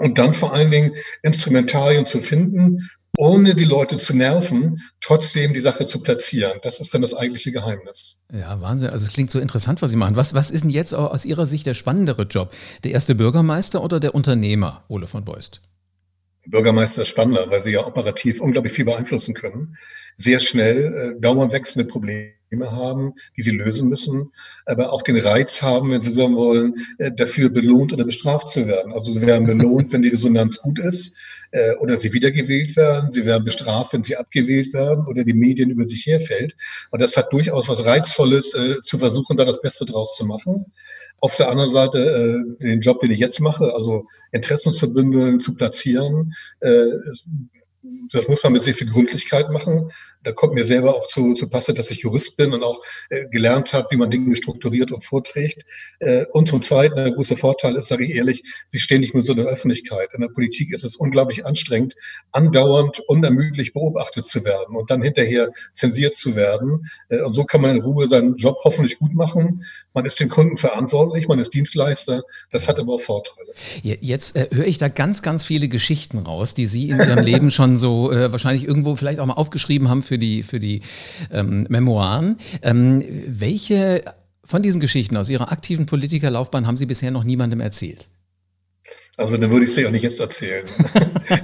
und 0.02 0.18
dann 0.18 0.34
vor 0.34 0.52
allen 0.52 0.70
Dingen 0.70 0.92
Instrumentarien 1.22 2.06
zu 2.06 2.20
finden, 2.20 2.90
ohne 3.16 3.54
die 3.54 3.64
Leute 3.64 3.98
zu 3.98 4.16
nerven, 4.16 4.80
trotzdem 5.00 5.52
die 5.54 5.60
Sache 5.60 5.84
zu 5.84 6.02
platzieren. 6.02 6.58
Das 6.62 6.80
ist 6.80 6.92
dann 6.92 7.02
das 7.02 7.14
eigentliche 7.14 7.52
Geheimnis. 7.52 8.18
Ja, 8.32 8.60
Wahnsinn. 8.60 8.90
Also 8.90 9.06
es 9.06 9.12
klingt 9.12 9.30
so 9.30 9.38
interessant, 9.38 9.80
was 9.80 9.90
Sie 9.90 9.96
machen. 9.96 10.16
Was, 10.16 10.34
was 10.34 10.50
ist 10.50 10.64
denn 10.64 10.70
jetzt 10.70 10.92
aus 10.92 11.24
Ihrer 11.24 11.46
Sicht 11.46 11.66
der 11.66 11.74
spannendere 11.74 12.22
Job? 12.24 12.54
Der 12.82 12.90
erste 12.90 13.14
Bürgermeister 13.14 13.82
oder 13.82 14.00
der 14.00 14.14
Unternehmer, 14.14 14.84
Ole 14.88 15.06
von 15.06 15.24
Beust? 15.24 15.60
Bürgermeister 16.46 17.02
ist 17.02 17.08
spannender, 17.08 17.48
weil 17.50 17.60
sie 17.60 17.70
ja 17.70 17.86
operativ 17.86 18.40
unglaublich 18.40 18.72
viel 18.72 18.86
beeinflussen 18.86 19.34
können. 19.34 19.76
Sehr 20.16 20.40
schnell 20.40 21.14
äh, 21.16 21.20
dauernd 21.20 21.52
wechselnde 21.52 21.88
Probleme 21.88 22.32
haben, 22.60 23.14
die 23.36 23.42
sie 23.42 23.50
lösen 23.50 23.88
müssen, 23.88 24.32
aber 24.66 24.92
auch 24.92 25.02
den 25.02 25.16
Reiz 25.16 25.62
haben, 25.62 25.90
wenn 25.90 26.00
sie 26.00 26.10
so 26.10 26.30
wollen, 26.34 26.74
äh, 26.98 27.10
dafür 27.10 27.48
belohnt 27.48 27.92
oder 27.92 28.04
bestraft 28.04 28.50
zu 28.50 28.66
werden. 28.66 28.92
Also 28.92 29.12
sie 29.12 29.22
werden 29.22 29.46
belohnt, 29.46 29.92
wenn 29.92 30.02
die 30.02 30.10
Resonanz 30.10 30.60
gut 30.60 30.78
ist 30.78 31.16
äh, 31.52 31.74
oder 31.76 31.96
sie 31.96 32.12
wiedergewählt 32.12 32.76
werden. 32.76 33.12
Sie 33.12 33.24
werden 33.24 33.44
bestraft, 33.44 33.92
wenn 33.94 34.04
sie 34.04 34.16
abgewählt 34.16 34.72
werden 34.74 35.06
oder 35.06 35.24
die 35.24 35.34
Medien 35.34 35.70
über 35.70 35.84
sich 35.84 36.06
herfällt. 36.06 36.54
Und 36.90 37.00
das 37.00 37.16
hat 37.16 37.32
durchaus 37.32 37.68
was 37.68 37.86
Reizvolles, 37.86 38.54
äh, 38.54 38.82
zu 38.82 38.98
versuchen, 38.98 39.36
da 39.36 39.44
das 39.44 39.62
Beste 39.62 39.86
draus 39.86 40.16
zu 40.16 40.26
machen. 40.26 40.66
Auf 41.20 41.36
der 41.36 41.50
anderen 41.50 41.70
Seite 41.70 42.42
den 42.60 42.80
Job, 42.80 43.00
den 43.00 43.12
ich 43.12 43.20
jetzt 43.20 43.38
mache, 43.38 43.72
also 43.76 44.06
Interessen 44.32 44.72
zu 44.72 44.92
bündeln, 44.92 45.38
zu 45.38 45.54
platzieren, 45.54 46.32
das 48.12 48.28
muss 48.28 48.42
man 48.42 48.52
mit 48.52 48.62
sehr 48.62 48.74
viel 48.74 48.88
Gründlichkeit 48.88 49.50
machen. 49.50 49.90
Da 50.22 50.30
kommt 50.30 50.54
mir 50.54 50.64
selber 50.64 50.94
auch 50.94 51.08
zu, 51.08 51.34
zu 51.34 51.48
Passe, 51.48 51.74
dass 51.74 51.90
ich 51.90 51.98
Jurist 52.00 52.36
bin 52.36 52.52
und 52.52 52.62
auch 52.62 52.80
äh, 53.10 53.26
gelernt 53.28 53.72
habe, 53.72 53.88
wie 53.90 53.96
man 53.96 54.10
Dinge 54.10 54.36
strukturiert 54.36 54.92
und 54.92 55.02
vorträgt. 55.02 55.64
Äh, 55.98 56.26
und 56.32 56.48
zum 56.48 56.62
Zweiten, 56.62 56.94
der 56.94 57.10
große 57.10 57.36
Vorteil 57.36 57.74
ist, 57.74 57.88
sage 57.88 58.04
ich 58.04 58.14
ehrlich, 58.14 58.44
sie 58.66 58.78
stehen 58.78 59.00
nicht 59.00 59.14
mehr 59.14 59.22
so 59.24 59.32
in 59.32 59.38
der 59.38 59.48
Öffentlichkeit. 59.48 60.10
In 60.14 60.20
der 60.20 60.28
Politik 60.28 60.72
ist 60.72 60.84
es 60.84 60.94
unglaublich 60.94 61.44
anstrengend, 61.44 61.94
andauernd 62.30 63.00
unermüdlich 63.08 63.72
beobachtet 63.72 64.24
zu 64.24 64.44
werden 64.44 64.76
und 64.76 64.90
dann 64.90 65.02
hinterher 65.02 65.50
zensiert 65.72 66.14
zu 66.14 66.36
werden. 66.36 66.88
Äh, 67.08 67.22
und 67.22 67.34
so 67.34 67.44
kann 67.44 67.60
man 67.60 67.76
in 67.76 67.82
Ruhe 67.82 68.06
seinen 68.06 68.36
Job 68.36 68.58
hoffentlich 68.62 68.98
gut 68.98 69.14
machen. 69.14 69.64
Man 69.92 70.06
ist 70.06 70.20
den 70.20 70.28
Kunden 70.28 70.56
verantwortlich, 70.56 71.26
man 71.26 71.40
ist 71.40 71.52
Dienstleister. 71.52 72.22
Das 72.52 72.68
hat 72.68 72.78
aber 72.78 72.94
auch 72.94 73.00
Vorteile. 73.00 73.52
Jetzt 73.82 74.36
äh, 74.36 74.48
höre 74.52 74.66
ich 74.66 74.78
da 74.78 74.88
ganz, 74.88 75.22
ganz 75.22 75.44
viele 75.44 75.66
Geschichten 75.66 76.18
raus, 76.18 76.54
die 76.54 76.66
Sie 76.66 76.90
in 76.90 76.98
Ihrem 76.98 77.24
Leben 77.24 77.50
schon 77.50 77.71
man 77.72 77.78
so 77.78 78.12
äh, 78.12 78.30
wahrscheinlich 78.32 78.66
irgendwo 78.66 78.96
vielleicht 78.96 79.20
auch 79.20 79.26
mal 79.26 79.34
aufgeschrieben 79.34 79.88
haben 79.88 80.02
für 80.02 80.18
die, 80.18 80.42
für 80.42 80.60
die 80.60 80.82
ähm, 81.30 81.66
Memoiren. 81.68 82.36
Ähm, 82.62 83.02
welche 83.26 84.04
von 84.44 84.62
diesen 84.62 84.80
Geschichten 84.80 85.16
aus 85.16 85.30
Ihrer 85.30 85.52
aktiven 85.52 85.86
Politikerlaufbahn 85.86 86.66
haben 86.66 86.76
Sie 86.76 86.86
bisher 86.86 87.10
noch 87.10 87.24
niemandem 87.24 87.60
erzählt? 87.60 88.08
Also 89.18 89.36
dann 89.36 89.50
würde 89.50 89.66
ich 89.66 89.74
sie 89.74 89.86
auch 89.86 89.90
nicht 89.90 90.02
jetzt 90.02 90.20
erzählen. 90.20 90.64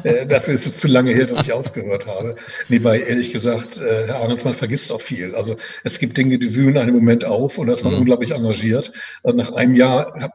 Äh, 0.04 0.26
dafür 0.26 0.52
ist 0.52 0.66
es 0.66 0.76
zu 0.76 0.86
lange 0.86 1.14
her, 1.14 1.24
dass 1.24 1.46
ich 1.46 1.52
aufgehört 1.52 2.06
habe. 2.06 2.36
Nebenbei, 2.68 3.00
ehrlich 3.00 3.32
gesagt, 3.32 3.78
äh, 3.78 4.06
Herr 4.06 4.16
Arnolds, 4.16 4.44
man 4.44 4.52
vergisst 4.52 4.92
auch 4.92 5.00
viel. 5.00 5.34
Also 5.34 5.56
es 5.82 5.98
gibt 5.98 6.18
Dinge, 6.18 6.38
die 6.38 6.54
wühlen 6.54 6.76
einen 6.76 6.92
Moment 6.92 7.24
auf 7.24 7.56
und 7.56 7.68
da 7.68 7.72
ist 7.72 7.84
man 7.84 7.94
mhm. 7.94 8.00
unglaublich 8.00 8.32
engagiert. 8.32 8.92
Und 9.22 9.36
nach 9.36 9.52
einem 9.52 9.74
Jahr 9.74 10.30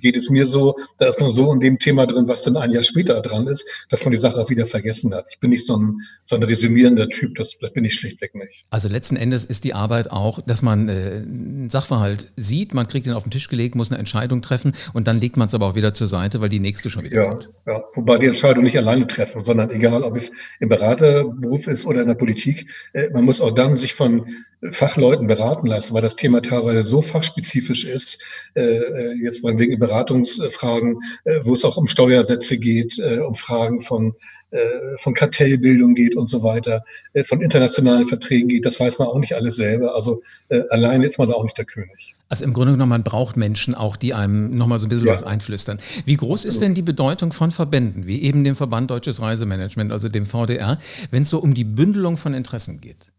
geht 0.00 0.16
es 0.16 0.30
mir 0.30 0.46
so, 0.46 0.76
da 0.98 1.08
ist 1.08 1.20
man 1.20 1.30
so 1.30 1.52
in 1.52 1.60
dem 1.60 1.78
Thema 1.78 2.06
drin, 2.06 2.28
was 2.28 2.42
dann 2.42 2.56
ein 2.56 2.70
Jahr 2.70 2.82
später 2.82 3.20
dran 3.22 3.46
ist, 3.46 3.64
dass 3.88 4.04
man 4.04 4.12
die 4.12 4.18
Sache 4.18 4.40
auch 4.40 4.50
wieder 4.50 4.66
vergessen 4.66 5.14
hat. 5.14 5.26
Ich 5.30 5.40
bin 5.40 5.50
nicht 5.50 5.64
so 5.64 5.76
ein, 5.76 6.00
so 6.24 6.36
ein 6.36 6.42
resümierender 6.42 7.08
Typ, 7.08 7.36
das, 7.36 7.58
das 7.58 7.72
bin 7.72 7.84
ich 7.84 7.94
schlichtweg 7.94 8.34
nicht. 8.34 8.64
Also 8.70 8.88
letzten 8.88 9.16
Endes 9.16 9.44
ist 9.44 9.64
die 9.64 9.74
Arbeit 9.74 10.10
auch, 10.10 10.40
dass 10.40 10.62
man 10.62 10.88
äh, 10.88 10.92
einen 10.92 11.70
Sachverhalt 11.70 12.28
sieht, 12.36 12.74
man 12.74 12.88
kriegt 12.88 13.06
ihn 13.06 13.12
auf 13.12 13.24
den 13.24 13.30
Tisch 13.30 13.48
gelegt, 13.48 13.74
muss 13.74 13.90
eine 13.90 13.98
Entscheidung 13.98 14.42
treffen 14.42 14.72
und 14.92 15.06
dann 15.06 15.20
legt 15.20 15.36
man 15.36 15.46
es 15.46 15.54
aber 15.54 15.66
auch 15.66 15.74
wieder 15.74 15.94
zur 15.94 16.06
Seite, 16.06 16.40
weil 16.40 16.48
die 16.48 16.60
nächste 16.62 16.88
schon 16.88 17.04
wieder 17.04 17.16
ja, 17.16 17.28
kommt. 17.28 17.50
Ja, 17.66 17.84
wobei 17.94 18.18
die 18.18 18.26
Entscheidung 18.26 18.64
nicht 18.64 18.78
alleine 18.78 19.06
treffen, 19.06 19.44
sondern 19.44 19.70
egal, 19.70 20.02
ob 20.02 20.16
es 20.16 20.32
im 20.60 20.68
Beraterberuf 20.68 21.66
ist 21.66 21.84
oder 21.84 22.00
in 22.00 22.08
der 22.08 22.14
Politik, 22.14 22.70
äh, 22.94 23.10
man 23.10 23.24
muss 23.24 23.40
auch 23.40 23.50
dann 23.50 23.76
sich 23.76 23.94
von 23.94 24.26
Fachleuten 24.70 25.26
beraten 25.26 25.66
lassen, 25.66 25.92
weil 25.92 26.02
das 26.02 26.16
Thema 26.16 26.40
teilweise 26.40 26.82
so 26.82 27.02
fachspezifisch 27.02 27.84
ist, 27.84 28.24
äh, 28.54 28.62
äh 28.62 29.14
jetzt 29.20 29.42
mal 29.42 29.58
wegen 29.58 29.78
Beratungsfragen, 29.78 31.00
äh, 31.24 31.40
wo 31.42 31.54
es 31.54 31.64
auch 31.64 31.76
um 31.76 31.88
Steuersätze 31.88 32.58
geht, 32.58 32.98
äh, 32.98 33.18
um 33.18 33.34
Fragen 33.34 33.80
von, 33.80 34.14
von 34.98 35.14
Kartellbildung 35.14 35.94
geht 35.94 36.16
und 36.16 36.28
so 36.28 36.42
weiter, 36.42 36.84
äh, 37.14 37.24
von 37.24 37.40
internationalen 37.40 38.06
Verträgen 38.06 38.48
geht, 38.48 38.66
das 38.66 38.78
weiß 38.78 38.98
man 38.98 39.08
auch 39.08 39.18
nicht 39.18 39.34
alles 39.34 39.56
selber. 39.56 39.94
Also 39.94 40.22
äh, 40.48 40.62
alleine 40.70 41.06
ist 41.06 41.18
man 41.18 41.28
da 41.28 41.34
auch 41.34 41.44
nicht 41.44 41.56
der 41.56 41.64
König. 41.64 42.14
Also 42.28 42.44
im 42.44 42.52
Grunde 42.52 42.72
genommen, 42.72 42.90
man 42.90 43.04
braucht 43.04 43.36
Menschen 43.36 43.74
auch, 43.74 43.96
die 43.96 44.14
einem 44.14 44.56
nochmal 44.56 44.78
so 44.78 44.86
ein 44.86 44.88
bisschen 44.88 45.06
ja. 45.06 45.14
was 45.14 45.22
einflüstern. 45.22 45.78
Wie 46.04 46.16
groß 46.16 46.44
ist 46.44 46.60
denn 46.60 46.74
die 46.74 46.82
Bedeutung 46.82 47.32
von 47.32 47.50
Verbänden, 47.50 48.06
wie 48.06 48.22
eben 48.22 48.44
dem 48.44 48.56
Verband 48.56 48.90
Deutsches 48.90 49.20
Reisemanagement, 49.20 49.92
also 49.92 50.08
dem 50.08 50.26
VDR, 50.26 50.78
wenn 51.10 51.22
es 51.22 51.30
so 51.30 51.38
um 51.38 51.54
die 51.54 51.64
Bündelung 51.64 52.16
von 52.16 52.34
Interessen 52.34 52.80
geht? 52.80 53.12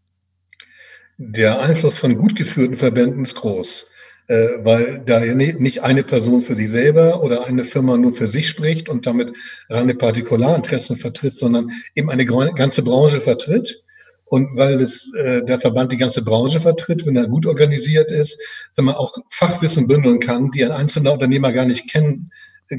Der 1.18 1.60
Einfluss 1.60 1.98
von 1.98 2.16
gut 2.16 2.34
geführten 2.34 2.76
Verbänden 2.76 3.22
ist 3.22 3.36
groß, 3.36 3.86
äh, 3.86 3.93
weil 4.28 5.02
da 5.04 5.20
nicht 5.20 5.82
eine 5.82 6.02
Person 6.02 6.42
für 6.42 6.54
sich 6.54 6.70
selber 6.70 7.22
oder 7.22 7.46
eine 7.46 7.64
Firma 7.64 7.96
nur 7.96 8.14
für 8.14 8.26
sich 8.26 8.48
spricht 8.48 8.88
und 8.88 9.06
damit 9.06 9.36
reine 9.68 9.94
Partikularinteressen 9.94 10.96
vertritt, 10.96 11.34
sondern 11.34 11.70
eben 11.94 12.10
eine 12.10 12.24
ganze 12.24 12.82
Branche 12.82 13.20
vertritt. 13.20 13.82
Und 14.26 14.56
weil 14.56 14.80
es, 14.80 15.12
äh, 15.14 15.44
der 15.44 15.60
Verband 15.60 15.92
die 15.92 15.98
ganze 15.98 16.24
Branche 16.24 16.60
vertritt, 16.60 17.06
wenn 17.06 17.16
er 17.16 17.28
gut 17.28 17.46
organisiert 17.46 18.10
ist, 18.10 18.40
sagen 18.72 18.88
wir, 18.88 18.98
auch 18.98 19.14
Fachwissen 19.28 19.86
bündeln 19.86 20.18
kann, 20.18 20.50
die 20.50 20.64
ein 20.64 20.72
einzelner 20.72 21.12
Unternehmer 21.12 21.52
gar 21.52 21.66
nicht 21.66 21.90
kennen, 21.90 22.30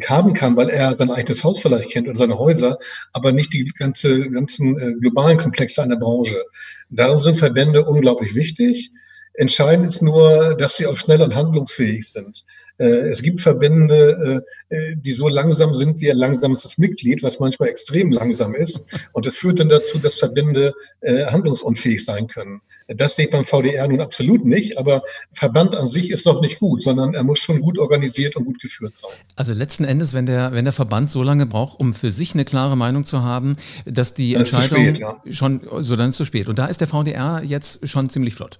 haben 0.07 0.33
kann, 0.33 0.55
weil 0.55 0.69
er 0.69 0.97
sein 0.97 1.11
eigenes 1.11 1.43
Haus 1.43 1.59
vielleicht 1.59 1.91
kennt 1.91 2.07
und 2.07 2.17
seine 2.17 2.39
Häuser, 2.39 2.79
aber 3.13 3.31
nicht 3.31 3.53
die 3.53 3.71
ganze, 3.77 4.29
ganzen 4.29 4.77
äh, 4.79 4.93
globalen 4.99 5.37
Komplexe 5.37 5.83
einer 5.83 5.97
Branche. 5.97 6.43
Darum 6.89 7.21
sind 7.21 7.37
Verbände 7.37 7.85
unglaublich 7.85 8.35
wichtig. 8.35 8.91
Entscheidend 9.37 9.87
ist 9.87 10.01
nur, 10.01 10.55
dass 10.55 10.77
sie 10.77 10.87
auch 10.87 10.97
schnell 10.97 11.21
und 11.21 11.35
handlungsfähig 11.35 12.09
sind. 12.11 12.45
Äh, 12.77 13.09
es 13.11 13.21
gibt 13.21 13.41
Verbände, 13.41 14.43
äh, 14.69 14.75
äh, 14.75 14.95
die 14.97 15.13
so 15.13 15.29
langsam 15.29 15.75
sind 15.75 16.01
wie 16.01 16.11
ein 16.11 16.17
langsamstes 16.17 16.77
Mitglied, 16.77 17.23
was 17.23 17.39
manchmal 17.39 17.69
extrem 17.69 18.11
langsam 18.11 18.53
ist. 18.53 18.81
Und 19.13 19.25
das 19.25 19.37
führt 19.37 19.59
dann 19.59 19.69
dazu, 19.69 19.99
dass 19.99 20.15
Verbände 20.15 20.73
handlungsunfähig 21.03 22.03
sein 22.03 22.27
können. 22.27 22.61
Das 22.87 23.15
sehe 23.15 23.25
ich 23.25 23.31
beim 23.31 23.45
VDR 23.45 23.87
nun 23.87 24.01
absolut 24.01 24.43
nicht, 24.43 24.79
aber 24.79 25.03
Verband 25.31 25.75
an 25.75 25.87
sich 25.87 26.09
ist 26.09 26.25
noch 26.25 26.41
nicht 26.41 26.59
gut, 26.59 26.81
sondern 26.81 27.13
er 27.13 27.23
muss 27.23 27.37
schon 27.37 27.61
gut 27.61 27.77
organisiert 27.77 28.35
und 28.35 28.45
gut 28.45 28.59
geführt 28.59 28.97
sein. 28.97 29.11
Also 29.35 29.53
letzten 29.53 29.83
Endes, 29.83 30.15
wenn 30.15 30.25
der, 30.25 30.51
wenn 30.53 30.65
der 30.65 30.73
Verband 30.73 31.11
so 31.11 31.21
lange 31.21 31.45
braucht, 31.45 31.79
um 31.79 31.93
für 31.93 32.09
sich 32.09 32.33
eine 32.33 32.43
klare 32.43 32.75
Meinung 32.75 33.03
zu 33.03 33.23
haben, 33.23 33.55
dass 33.85 34.15
die 34.15 34.33
dann 34.33 34.41
Entscheidung 34.41 34.79
spät, 34.79 34.97
ja. 34.97 35.21
schon, 35.29 35.61
so 35.79 35.95
dann 35.95 36.09
ist 36.09 36.15
zu 36.15 36.25
spät. 36.25 36.49
Und 36.49 36.57
da 36.57 36.65
ist 36.65 36.81
der 36.81 36.87
VDR 36.87 37.43
jetzt 37.43 37.87
schon 37.87 38.09
ziemlich 38.09 38.33
flott. 38.33 38.59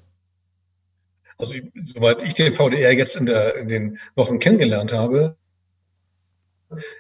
Also 1.38 1.54
soweit 1.84 2.24
ich 2.24 2.34
den 2.34 2.54
VDR 2.54 2.94
jetzt 2.94 3.16
in, 3.16 3.26
der, 3.26 3.56
in 3.58 3.68
den 3.68 4.00
Wochen 4.16 4.40
kennengelernt 4.40 4.92
habe, 4.94 5.38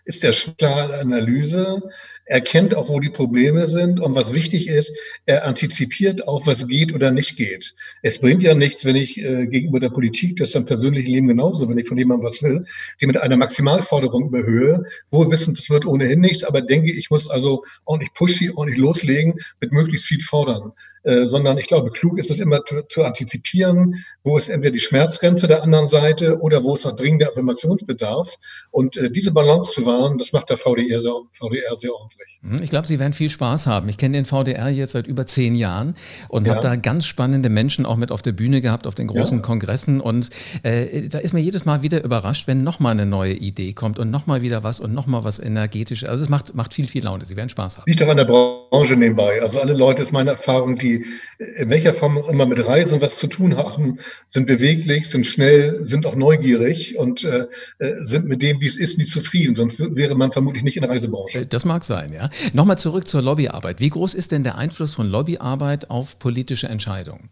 ist 0.06 0.24
der 0.24 0.34
schnelle 0.34 1.00
Analyse, 1.00 1.82
erkennt 2.26 2.76
auch, 2.76 2.90
wo 2.90 3.00
die 3.00 3.10
Probleme 3.10 3.68
sind 3.68 4.00
und 4.00 4.16
was 4.16 4.34
wichtig 4.34 4.68
ist, 4.68 4.96
er 5.26 5.46
antizipiert 5.46 6.28
auch, 6.28 6.46
was 6.48 6.68
geht 6.68 6.94
oder 6.94 7.12
nicht 7.12 7.36
geht. 7.36 7.76
Es 8.02 8.20
bringt 8.20 8.44
ja 8.44 8.56
nichts, 8.56 8.86
wenn 8.86 8.96
ich 8.96 9.18
äh, 9.18 9.48
gegenüber 9.48 9.80
der 9.80 9.90
Politik, 9.90 10.38
das 10.38 10.50
ist 10.50 10.56
im 10.56 10.66
persönlichen 10.66 11.12
Leben 11.12 11.28
genauso, 11.28 11.70
wenn 11.70 11.78
ich 11.78 11.88
von 11.88 11.98
jemandem 11.98 12.26
was 12.26 12.42
will, 12.44 12.66
die 13.02 13.08
mit 13.08 13.18
einer 13.18 13.38
Maximalforderung 13.38 14.28
überhöhe, 14.28 14.84
wohl 15.12 15.32
wissend, 15.32 15.58
es 15.58 15.70
wird 15.70 15.86
ohnehin 15.86 16.22
nichts, 16.22 16.44
aber 16.44 16.62
denke, 16.62 16.92
ich 16.92 17.10
muss 17.10 17.30
also 17.30 17.64
ordentlich 17.86 18.14
pushy, 18.14 18.52
ordentlich 18.52 18.80
loslegen, 18.80 19.36
mit 19.60 19.72
möglichst 19.72 20.08
viel 20.08 20.22
fordern. 20.22 20.72
Äh, 21.06 21.28
sondern 21.28 21.60
ich 21.60 21.68
glaube, 21.68 21.92
klug 21.92 22.18
ist 22.18 22.32
es 22.32 22.40
immer 22.40 22.66
zu, 22.66 22.82
zu, 22.90 23.04
antizipieren, 23.04 24.04
wo 24.24 24.40
ist 24.40 24.50
entweder 24.50 24.72
die 24.72 24.80
Schmerzgrenze 24.80 25.48
der 25.48 25.62
anderen 25.62 25.86
Seite 25.86 26.40
oder 26.40 26.64
wo 26.64 26.74
ist 26.74 26.84
noch 26.84 26.96
dringender 26.96 27.30
Affirmationsbedarf. 27.30 28.34
Und 28.72 28.98
äh, 28.98 29.12
diese 29.12 29.32
Balance 29.32 29.72
zu 29.74 29.86
wahren, 29.86 30.18
das 30.18 30.34
macht 30.34 30.50
der 30.50 30.58
VDR 30.58 31.02
sehr, 31.02 31.14
VDR 31.32 31.76
sehr 31.76 31.94
ordentlich. 31.94 32.40
Hm, 32.42 32.60
ich 32.64 32.72
glaube, 32.72 32.88
Sie 32.88 32.98
werden 32.98 33.14
viel 33.14 33.30
Spaß 33.30 33.68
haben. 33.68 33.88
Ich 33.88 33.98
kenne 33.98 34.18
den 34.18 34.26
VDR 34.26 34.70
jetzt 34.70 34.94
seit 34.94 35.06
über 35.06 35.28
zehn 35.28 35.54
Jahren 35.54 35.94
und 36.28 36.48
ja. 36.48 36.56
habe 36.56 36.68
da 36.68 36.76
ganz 36.76 37.06
spannende 37.06 37.50
Menschen 37.50 37.86
auch 37.86 37.98
mit 37.98 38.12
auf 38.12 38.24
der 38.24 38.32
Bühne 38.32 38.62
gehabt, 38.62 38.88
auf 38.88 38.96
den 38.96 39.06
großen 39.06 39.38
ja. 39.38 39.44
Kongressen. 39.44 40.02
Und 40.02 40.32
äh, 40.64 41.08
da 41.08 41.20
ist 41.20 41.34
mir 41.34 41.42
jedes 41.42 41.66
Mal 41.66 41.84
wieder 41.84 42.04
überrascht, 42.04 42.48
wenn 42.48 42.64
nochmal 42.64 42.94
eine 42.94 43.06
neue 43.06 43.34
Idee 43.34 43.74
kommt 43.74 44.00
und 44.00 44.10
nochmal 44.10 44.42
wieder 44.42 44.64
was 44.64 44.80
und 44.80 44.92
nochmal 44.92 45.24
was 45.24 45.38
energetisches. 45.38 46.10
Also 46.10 46.24
es 46.24 46.30
macht, 46.30 46.56
macht 46.56 46.74
viel, 46.74 46.88
viel 46.88 47.04
Laune. 47.04 47.26
Sie 47.26 47.36
werden 47.36 47.50
Spaß 47.50 47.78
haben. 47.78 47.84
Liegt 47.86 48.02
doch 48.02 48.08
an 48.08 48.18
der 48.18 48.26
Branche 48.26 48.96
nebenbei. 48.96 49.40
Also 49.44 49.60
alle 49.60 49.74
Leute, 49.74 50.02
ist 50.02 50.12
meine 50.12 50.32
Erfahrung, 50.32 50.80
die 50.80 50.95
in 51.38 51.70
welcher 51.70 51.94
Form 51.94 52.18
auch 52.18 52.30
immer 52.30 52.46
mit 52.46 52.66
Reisen 52.66 53.02
was 53.02 53.18
zu 53.18 53.28
tun 53.28 53.58
haben, 53.58 54.00
sind 54.28 54.48
beweglich, 54.48 55.10
sind 55.10 55.26
schnell, 55.26 55.86
sind 55.86 56.06
auch 56.06 56.16
neugierig 56.16 56.98
und 56.98 57.24
äh, 57.24 57.48
äh 57.80 57.94
sind 58.04 58.26
mit 58.26 58.42
dem, 58.42 58.62
wie 58.62 58.68
es 58.68 58.78
ist, 58.78 58.98
nie 58.98 59.06
zufrieden. 59.06 59.56
Sonst 59.56 59.96
wäre 59.96 60.16
man 60.16 60.32
vermutlich 60.32 60.64
nicht 60.64 60.78
in 60.78 60.82
der 60.82 60.92
Reisebranche. 60.92 61.42
Äh, 61.42 61.46
das 61.46 61.66
mag 61.66 61.84
sein, 61.84 62.14
ja. 62.14 62.30
Nochmal 62.54 62.78
zurück 62.78 63.08
zur 63.08 63.22
Lobbyarbeit. 63.22 63.80
Wie 63.80 63.90
groß 63.90 64.14
ist 64.14 64.32
denn 64.32 64.44
der 64.44 64.58
Einfluss 64.58 64.94
von 64.94 65.10
Lobbyarbeit 65.10 65.90
auf 65.90 66.20
politische 66.20 66.68
Entscheidungen? 66.68 67.30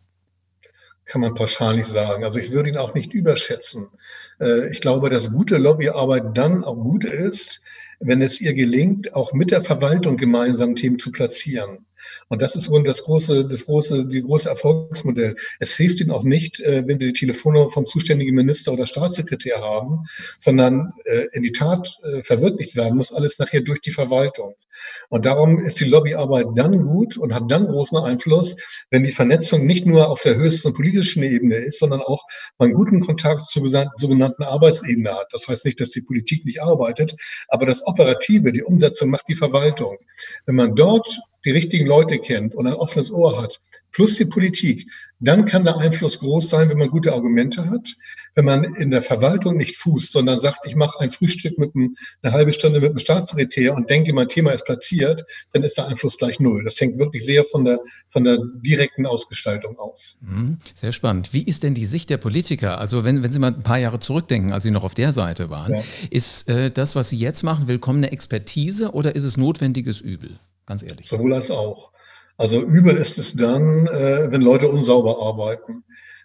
Kann 1.05 1.22
man 1.22 1.36
pauschal 1.36 1.75
nicht 1.75 1.88
sagen. 1.88 2.24
Also 2.24 2.39
ich 2.39 2.51
würde 2.51 2.70
ihn 2.70 2.77
auch 2.77 2.93
nicht 2.93 3.13
überschätzen. 3.13 3.88
Äh, 4.39 4.72
ich 4.72 4.82
glaube, 4.82 5.10
dass 5.10 5.32
gute 5.32 5.58
Lobbyarbeit 5.58 6.38
dann 6.38 6.63
auch 6.63 6.75
gut 6.75 7.05
ist, 7.05 7.62
wenn 8.00 8.22
es 8.22 8.41
ihr 8.41 8.53
gelingt, 8.53 9.13
auch 9.13 9.34
mit 9.34 9.51
der 9.51 9.62
Verwaltung 9.62 10.17
gemeinsam 10.17 10.75
Themen 10.75 11.00
zu 11.00 11.12
platzieren. 11.12 11.86
Und 12.29 12.41
das 12.41 12.55
ist 12.55 12.69
wohl 12.69 12.83
das 12.83 13.03
große, 13.03 13.48
das 13.48 13.65
große, 13.65 14.05
die 14.07 14.22
große 14.22 14.50
Erfolgsmodell. 14.50 15.36
Es 15.60 15.75
hilft 15.75 16.00
ihnen 16.00 16.12
auch 16.12 16.24
nicht, 16.24 16.60
äh, 16.62 16.83
wenn 16.86 17.00
sie 17.00 17.07
die 17.07 17.13
Telefonnummer 17.13 17.69
vom 17.69 17.86
zuständigen 17.86 18.36
Minister 18.36 18.74
oder 18.74 18.88
Staatssekretär 18.88 19.62
haben, 19.62 20.05
sondern 20.39 20.93
äh, 21.05 21.25
in 21.33 21.43
die 21.43 21.51
Tat 21.51 21.98
äh, 22.03 22.24
verwirklicht 22.24 22.75
werden 22.75 22.98
muss 22.98 23.13
alles 23.13 23.39
nachher 23.39 23.62
durch 23.62 23.81
die 23.81 23.91
Verwaltung. 23.91 24.55
Und 25.10 25.25
darum 25.25 25.60
ist 25.60 25.79
die 25.79 25.86
Lobbyarbeit 25.86 26.48
dann 26.55 26.83
gut 26.83 27.17
und 27.17 27.33
hat 27.33 27.50
dann 27.50 27.67
großen 27.67 27.98
Einfluss, 27.98 28.55
wenn 28.89 29.03
die 29.03 29.12
Vernetzung 29.12 29.65
nicht 29.65 29.86
nur 29.86 30.10
auf 30.10 30.22
der 30.22 30.36
höchsten 30.36 30.74
politischen 30.74 31.24
Ebene 31.24 31.55
ist, 31.55 31.79
sondern 31.79 32.01
auch 32.01 32.24
man 32.57 32.74
guten 32.74 33.01
Kontakt 33.01 33.43
zur 33.43 33.63
sogenannten 33.98 34.43
Arbeitsebene 34.43 35.12
hat. 35.12 35.27
Das 35.31 35.48
heißt 35.48 35.65
nicht, 35.65 35.79
dass 35.79 35.89
die 35.89 36.01
Politik 36.01 36.45
nicht 36.45 36.62
arbeitet, 36.62 37.15
aber 37.48 37.65
das 37.65 37.86
Operative, 37.86 38.51
die 38.51 38.63
Umsetzung 38.63 39.10
macht 39.10 39.27
die 39.27 39.36
Verwaltung. 39.36 39.98
Wenn 40.45 40.55
man 40.55 40.75
dort 40.75 41.19
die 41.46 41.52
richtigen 41.52 41.86
Leute 41.86 42.20
kennt 42.20 42.56
und 42.56 42.68
ein 42.68 42.74
offenes 42.74 43.12
Ohr 43.12 43.42
hat, 43.42 43.60
plus 43.92 44.16
die 44.16 44.26
Politik, 44.26 44.88
dann 45.24 45.46
kann 45.46 45.64
der 45.64 45.78
Einfluss 45.78 46.20
groß 46.20 46.50
sein, 46.50 46.70
wenn 46.70 46.78
man 46.78 46.90
gute 46.90 47.14
Argumente 47.14 47.70
hat. 47.70 47.96
Wenn 48.36 48.44
man 48.44 48.64
in 48.64 48.92
der 48.92 49.02
Verwaltung 49.02 49.56
nicht 49.56 49.78
fußt, 49.78 50.12
sondern 50.12 50.38
sagt, 50.38 50.66
ich 50.66 50.76
mache 50.76 51.00
ein 51.00 51.12
Frühstück 51.12 51.58
mit 51.58 51.74
einem, 51.76 51.96
eine 52.22 52.34
halbe 52.34 52.52
Stunde 52.52 52.82
mit 52.82 52.90
einem 52.90 53.00
Staatssekretär 53.00 53.74
und 53.74 53.90
denke, 53.90 54.12
mein 54.12 54.28
Thema 54.28 54.52
ist 54.52 54.66
platziert, 54.66 55.24
dann 55.54 55.64
ist 55.64 55.78
der 55.78 55.88
Einfluss 55.88 56.18
gleich 56.18 56.42
null. 56.42 56.64
Das 56.66 56.79
hängt 56.82 56.98
wirklich 56.98 57.24
sehr 57.24 57.46
von 57.46 57.64
der, 57.64 57.79
von 58.10 58.25
der 58.25 58.38
direkten 58.66 59.06
Ausgestaltung 59.06 59.79
aus. 59.79 60.20
Mhm. 60.24 60.58
Sehr 60.74 60.92
spannend. 60.92 61.32
Wie 61.32 61.44
ist 61.44 61.64
denn 61.64 61.74
die 61.74 61.86
Sicht 61.86 62.10
der 62.10 62.18
Politiker? 62.18 62.79
Also 62.79 63.06
wenn, 63.06 63.24
wenn 63.24 63.32
Sie 63.32 63.40
mal 63.40 63.53
ein 63.53 63.64
paar 63.64 63.79
Jahre 63.79 64.00
zurückdenken, 64.00 64.51
als 64.51 64.64
Sie 64.64 64.72
noch 64.72 64.84
auf 64.84 64.96
der 64.96 65.14
Seite 65.14 65.50
waren, 65.50 65.75
ja. 65.75 65.84
ist 66.10 66.50
äh, 66.50 66.70
das, 66.70 66.98
was 66.98 67.10
Sie 67.10 67.18
jetzt 67.18 67.44
machen, 67.44 67.70
willkommene 67.70 68.12
Expertise 68.12 68.92
oder 68.92 69.16
ist 69.16 69.24
es 69.24 69.38
notwendiges 69.38 70.01
Übel? 70.01 70.38
Ganz 70.66 70.84
ehrlich. 70.84 71.08
Sowohl 71.08 71.34
als 71.34 71.52
auch. 71.52 71.92
Also 72.38 72.62
übel 72.62 72.98
ist 72.98 73.18
es 73.18 73.34
dann, 73.34 73.88
äh, 73.88 74.32
wenn 74.32 74.42
Leute 74.42 74.68
unsauber 74.70 75.22
arbeiten. 75.22 75.84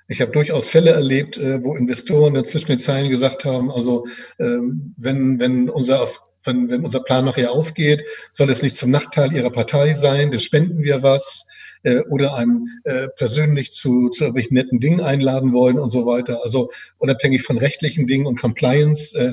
Ich 0.08 0.22
habe 0.22 0.32
durchaus 0.32 0.68
Fälle 0.68 0.90
erlebt, 0.90 1.36
äh, 1.36 1.62
wo 1.62 1.74
Investoren 1.74 2.34
dann 2.34 2.44
zwischen 2.44 2.68
den 2.68 2.78
Zeilen 2.78 3.10
gesagt 3.10 3.44
haben, 3.44 3.70
also 3.70 4.06
ähm, 4.38 4.94
wenn, 4.96 5.38
wenn 5.38 5.68
unser 5.68 6.08
wenn, 6.44 6.70
wenn 6.70 6.84
unser 6.84 7.00
Plan 7.00 7.24
nachher 7.24 7.52
aufgeht, 7.52 8.04
soll 8.32 8.48
es 8.48 8.62
nicht 8.62 8.76
zum 8.76 8.90
Nachteil 8.90 9.32
ihrer 9.32 9.50
Partei 9.50 9.94
sein, 9.94 10.30
dann 10.30 10.40
spenden 10.40 10.82
wir 10.82 11.02
was 11.02 11.46
äh, 11.82 12.00
oder 12.08 12.34
einem 12.36 12.68
äh, 12.84 13.08
persönlich 13.16 13.72
zu, 13.72 14.08
zu 14.10 14.24
irgendwelchen 14.24 14.54
netten 14.54 14.80
Dingen 14.80 15.00
einladen 15.00 15.52
wollen 15.52 15.78
und 15.78 15.90
so 15.90 16.06
weiter. 16.06 16.40
Also 16.44 16.70
unabhängig 16.98 17.42
von 17.42 17.58
rechtlichen 17.58 18.06
Dingen 18.06 18.26
und 18.26 18.40
Compliance, 18.40 19.18
äh, 19.18 19.32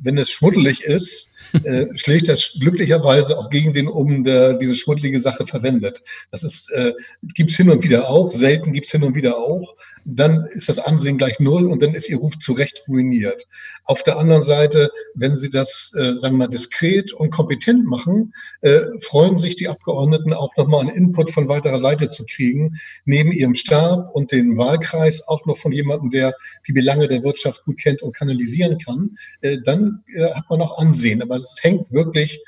wenn 0.00 0.16
es 0.16 0.30
schmuddelig 0.30 0.84
ist, 0.84 1.33
äh, 1.62 1.86
schlägt 1.94 2.28
das 2.28 2.56
glücklicherweise 2.58 3.38
auch 3.38 3.50
gegen 3.50 3.72
den 3.72 3.88
um, 3.88 4.24
der 4.24 4.54
diese 4.54 4.74
schmuddelige 4.74 5.20
Sache 5.20 5.46
verwendet. 5.46 6.02
Das 6.30 6.42
ist, 6.42 6.70
äh, 6.72 6.92
gibt's 7.34 7.56
hin 7.56 7.70
und 7.70 7.84
wieder 7.84 8.08
auch, 8.08 8.30
selten 8.30 8.72
gibt's 8.72 8.90
hin 8.90 9.04
und 9.04 9.14
wieder 9.14 9.38
auch. 9.38 9.76
Dann 10.04 10.44
ist 10.52 10.68
das 10.68 10.78
Ansehen 10.78 11.16
gleich 11.16 11.40
null 11.40 11.66
und 11.66 11.82
dann 11.82 11.94
ist 11.94 12.10
ihr 12.10 12.18
Ruf 12.18 12.38
zu 12.38 12.52
Recht 12.52 12.84
ruiniert. 12.88 13.46
Auf 13.84 14.02
der 14.02 14.18
anderen 14.18 14.42
Seite, 14.42 14.90
wenn 15.14 15.36
Sie 15.36 15.48
das, 15.48 15.94
äh, 15.96 16.14
sagen 16.18 16.34
wir 16.34 16.46
mal, 16.46 16.48
diskret 16.48 17.12
und 17.12 17.30
kompetent 17.30 17.86
machen, 17.86 18.34
äh, 18.60 18.80
freuen 19.00 19.38
sich 19.38 19.56
die 19.56 19.68
Abgeordneten 19.68 20.32
auch 20.32 20.54
nochmal 20.56 20.80
einen 20.80 20.90
Input 20.90 21.30
von 21.30 21.48
weiterer 21.48 21.80
Seite 21.80 22.10
zu 22.10 22.24
kriegen, 22.26 22.78
neben 23.04 23.32
ihrem 23.32 23.54
Stab 23.54 24.14
und 24.14 24.32
den 24.32 24.58
Wahlkreis 24.58 25.26
auch 25.26 25.46
noch 25.46 25.56
von 25.56 25.72
jemandem, 25.72 26.10
der 26.10 26.34
die 26.66 26.72
Belange 26.72 27.08
der 27.08 27.22
Wirtschaft 27.22 27.64
gut 27.64 27.78
kennt 27.78 28.02
und 28.02 28.14
kanalisieren 28.14 28.78
kann. 28.78 29.16
Äh, 29.40 29.58
dann 29.64 30.02
äh, 30.14 30.32
hat 30.34 30.44
man 30.50 30.60
auch 30.60 30.78
Ansehen. 30.78 31.22
Aber 31.22 31.36
es 31.52 31.62
hängt 31.62 31.92
wirklich 31.92 32.40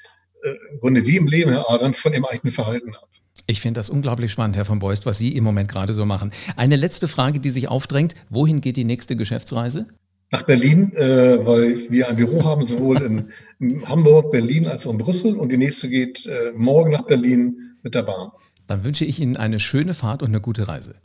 äh, 0.42 0.50
im 0.72 0.80
Grunde 0.80 1.06
wie 1.06 1.16
im 1.16 1.26
Leben, 1.26 1.50
Herr 1.52 1.68
Ahrens, 1.70 1.98
von 1.98 2.12
Ihrem 2.12 2.24
eigenen 2.24 2.52
Verhalten 2.52 2.94
ab. 2.94 3.08
Ich 3.46 3.60
finde 3.60 3.78
das 3.78 3.90
unglaublich 3.90 4.32
spannend, 4.32 4.56
Herr 4.56 4.64
von 4.64 4.80
Beust, 4.80 5.06
was 5.06 5.18
Sie 5.18 5.36
im 5.36 5.44
Moment 5.44 5.68
gerade 5.68 5.94
so 5.94 6.04
machen. 6.04 6.32
Eine 6.56 6.76
letzte 6.76 7.06
Frage, 7.06 7.38
die 7.38 7.50
sich 7.50 7.68
aufdrängt. 7.68 8.14
Wohin 8.28 8.60
geht 8.60 8.76
die 8.76 8.84
nächste 8.84 9.14
Geschäftsreise? 9.14 9.86
Nach 10.32 10.42
Berlin, 10.42 10.92
äh, 10.96 11.46
weil 11.46 11.88
wir 11.90 12.08
ein 12.08 12.16
Büro 12.16 12.44
haben, 12.44 12.64
sowohl 12.64 13.00
in, 13.02 13.30
in, 13.60 13.88
Hamburg, 13.88 14.32
Berlin 14.32 14.66
als 14.66 14.84
auch 14.86 14.90
in 14.90 14.98
Brüssel. 14.98 15.36
Und 15.36 15.52
die 15.52 15.56
nächste 15.56 15.88
geht 15.88 16.26
äh, 16.26 16.52
morgen 16.56 16.90
nach 16.90 17.02
Berlin 17.02 17.76
mit 17.82 17.94
der 17.94 18.02
Bahn. 18.02 18.30
Dann 18.66 18.82
wünsche 18.82 19.04
ich 19.04 19.20
Ihnen 19.20 19.36
eine 19.36 19.60
schöne 19.60 19.94
Fahrt 19.94 20.22
und 20.22 20.30
eine 20.30 20.40
gute 20.40 20.66
Reise. 20.66 20.96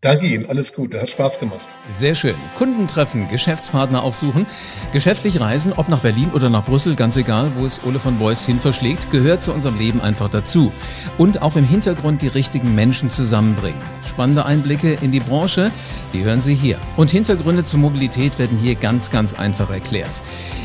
Danke 0.00 0.28
Ihnen, 0.28 0.46
alles 0.46 0.72
Gute, 0.72 1.00
hat 1.00 1.10
Spaß 1.10 1.40
gemacht. 1.40 1.58
Sehr 1.88 2.14
schön. 2.14 2.36
Kunden 2.56 2.86
treffen, 2.86 3.26
Geschäftspartner 3.26 4.04
aufsuchen, 4.04 4.46
geschäftlich 4.92 5.40
reisen, 5.40 5.72
ob 5.76 5.88
nach 5.88 5.98
Berlin 5.98 6.30
oder 6.32 6.48
nach 6.50 6.64
Brüssel, 6.64 6.94
ganz 6.94 7.16
egal, 7.16 7.50
wo 7.56 7.66
es 7.66 7.82
Ole 7.84 7.98
von 7.98 8.16
Beuys 8.16 8.46
hin 8.46 8.60
verschlägt, 8.60 9.10
gehört 9.10 9.42
zu 9.42 9.52
unserem 9.52 9.76
Leben 9.76 10.00
einfach 10.00 10.28
dazu. 10.28 10.72
Und 11.18 11.42
auch 11.42 11.56
im 11.56 11.64
Hintergrund 11.64 12.22
die 12.22 12.28
richtigen 12.28 12.76
Menschen 12.76 13.10
zusammenbringen. 13.10 13.80
Spannende 14.06 14.46
Einblicke 14.46 14.96
in 15.02 15.10
die 15.10 15.18
Branche, 15.18 15.72
die 16.12 16.22
hören 16.22 16.42
Sie 16.42 16.54
hier. 16.54 16.78
Und 16.96 17.10
Hintergründe 17.10 17.64
zur 17.64 17.80
Mobilität 17.80 18.38
werden 18.38 18.56
hier 18.56 18.76
ganz, 18.76 19.10
ganz 19.10 19.34
einfach 19.34 19.70
erklärt. 19.70 20.22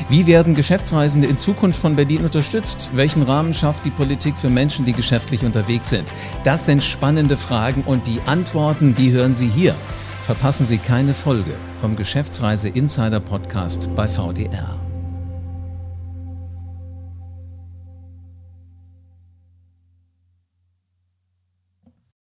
Wie 0.09 0.27
werden 0.27 0.53
Geschäftsreisende 0.53 1.27
in 1.27 1.39
Zukunft 1.39 1.79
von 1.79 1.95
Berlin 1.95 2.23
unterstützt? 2.23 2.91
Welchen 2.93 3.23
Rahmen 3.23 3.53
schafft 3.53 3.83
die 3.83 3.89
Politik 3.89 4.37
für 4.37 4.49
Menschen, 4.49 4.85
die 4.85 4.93
geschäftlich 4.93 5.43
unterwegs 5.43 5.89
sind? 5.89 6.13
Das 6.43 6.65
sind 6.65 6.83
spannende 6.83 7.35
Fragen 7.35 7.81
und 7.83 8.05
die 8.05 8.19
Antworten, 8.27 8.93
die 8.93 9.09
hören 9.23 9.33
Sie 9.33 9.47
hier. 9.47 9.73
Verpassen 10.25 10.65
Sie 10.65 10.77
keine 10.77 11.13
Folge 11.13 11.53
vom 11.79 11.95
Geschäftsreise 11.95 12.67
Insider 12.67 13.21
Podcast 13.21 13.89
bei 13.95 14.05
VDR. 14.05 14.82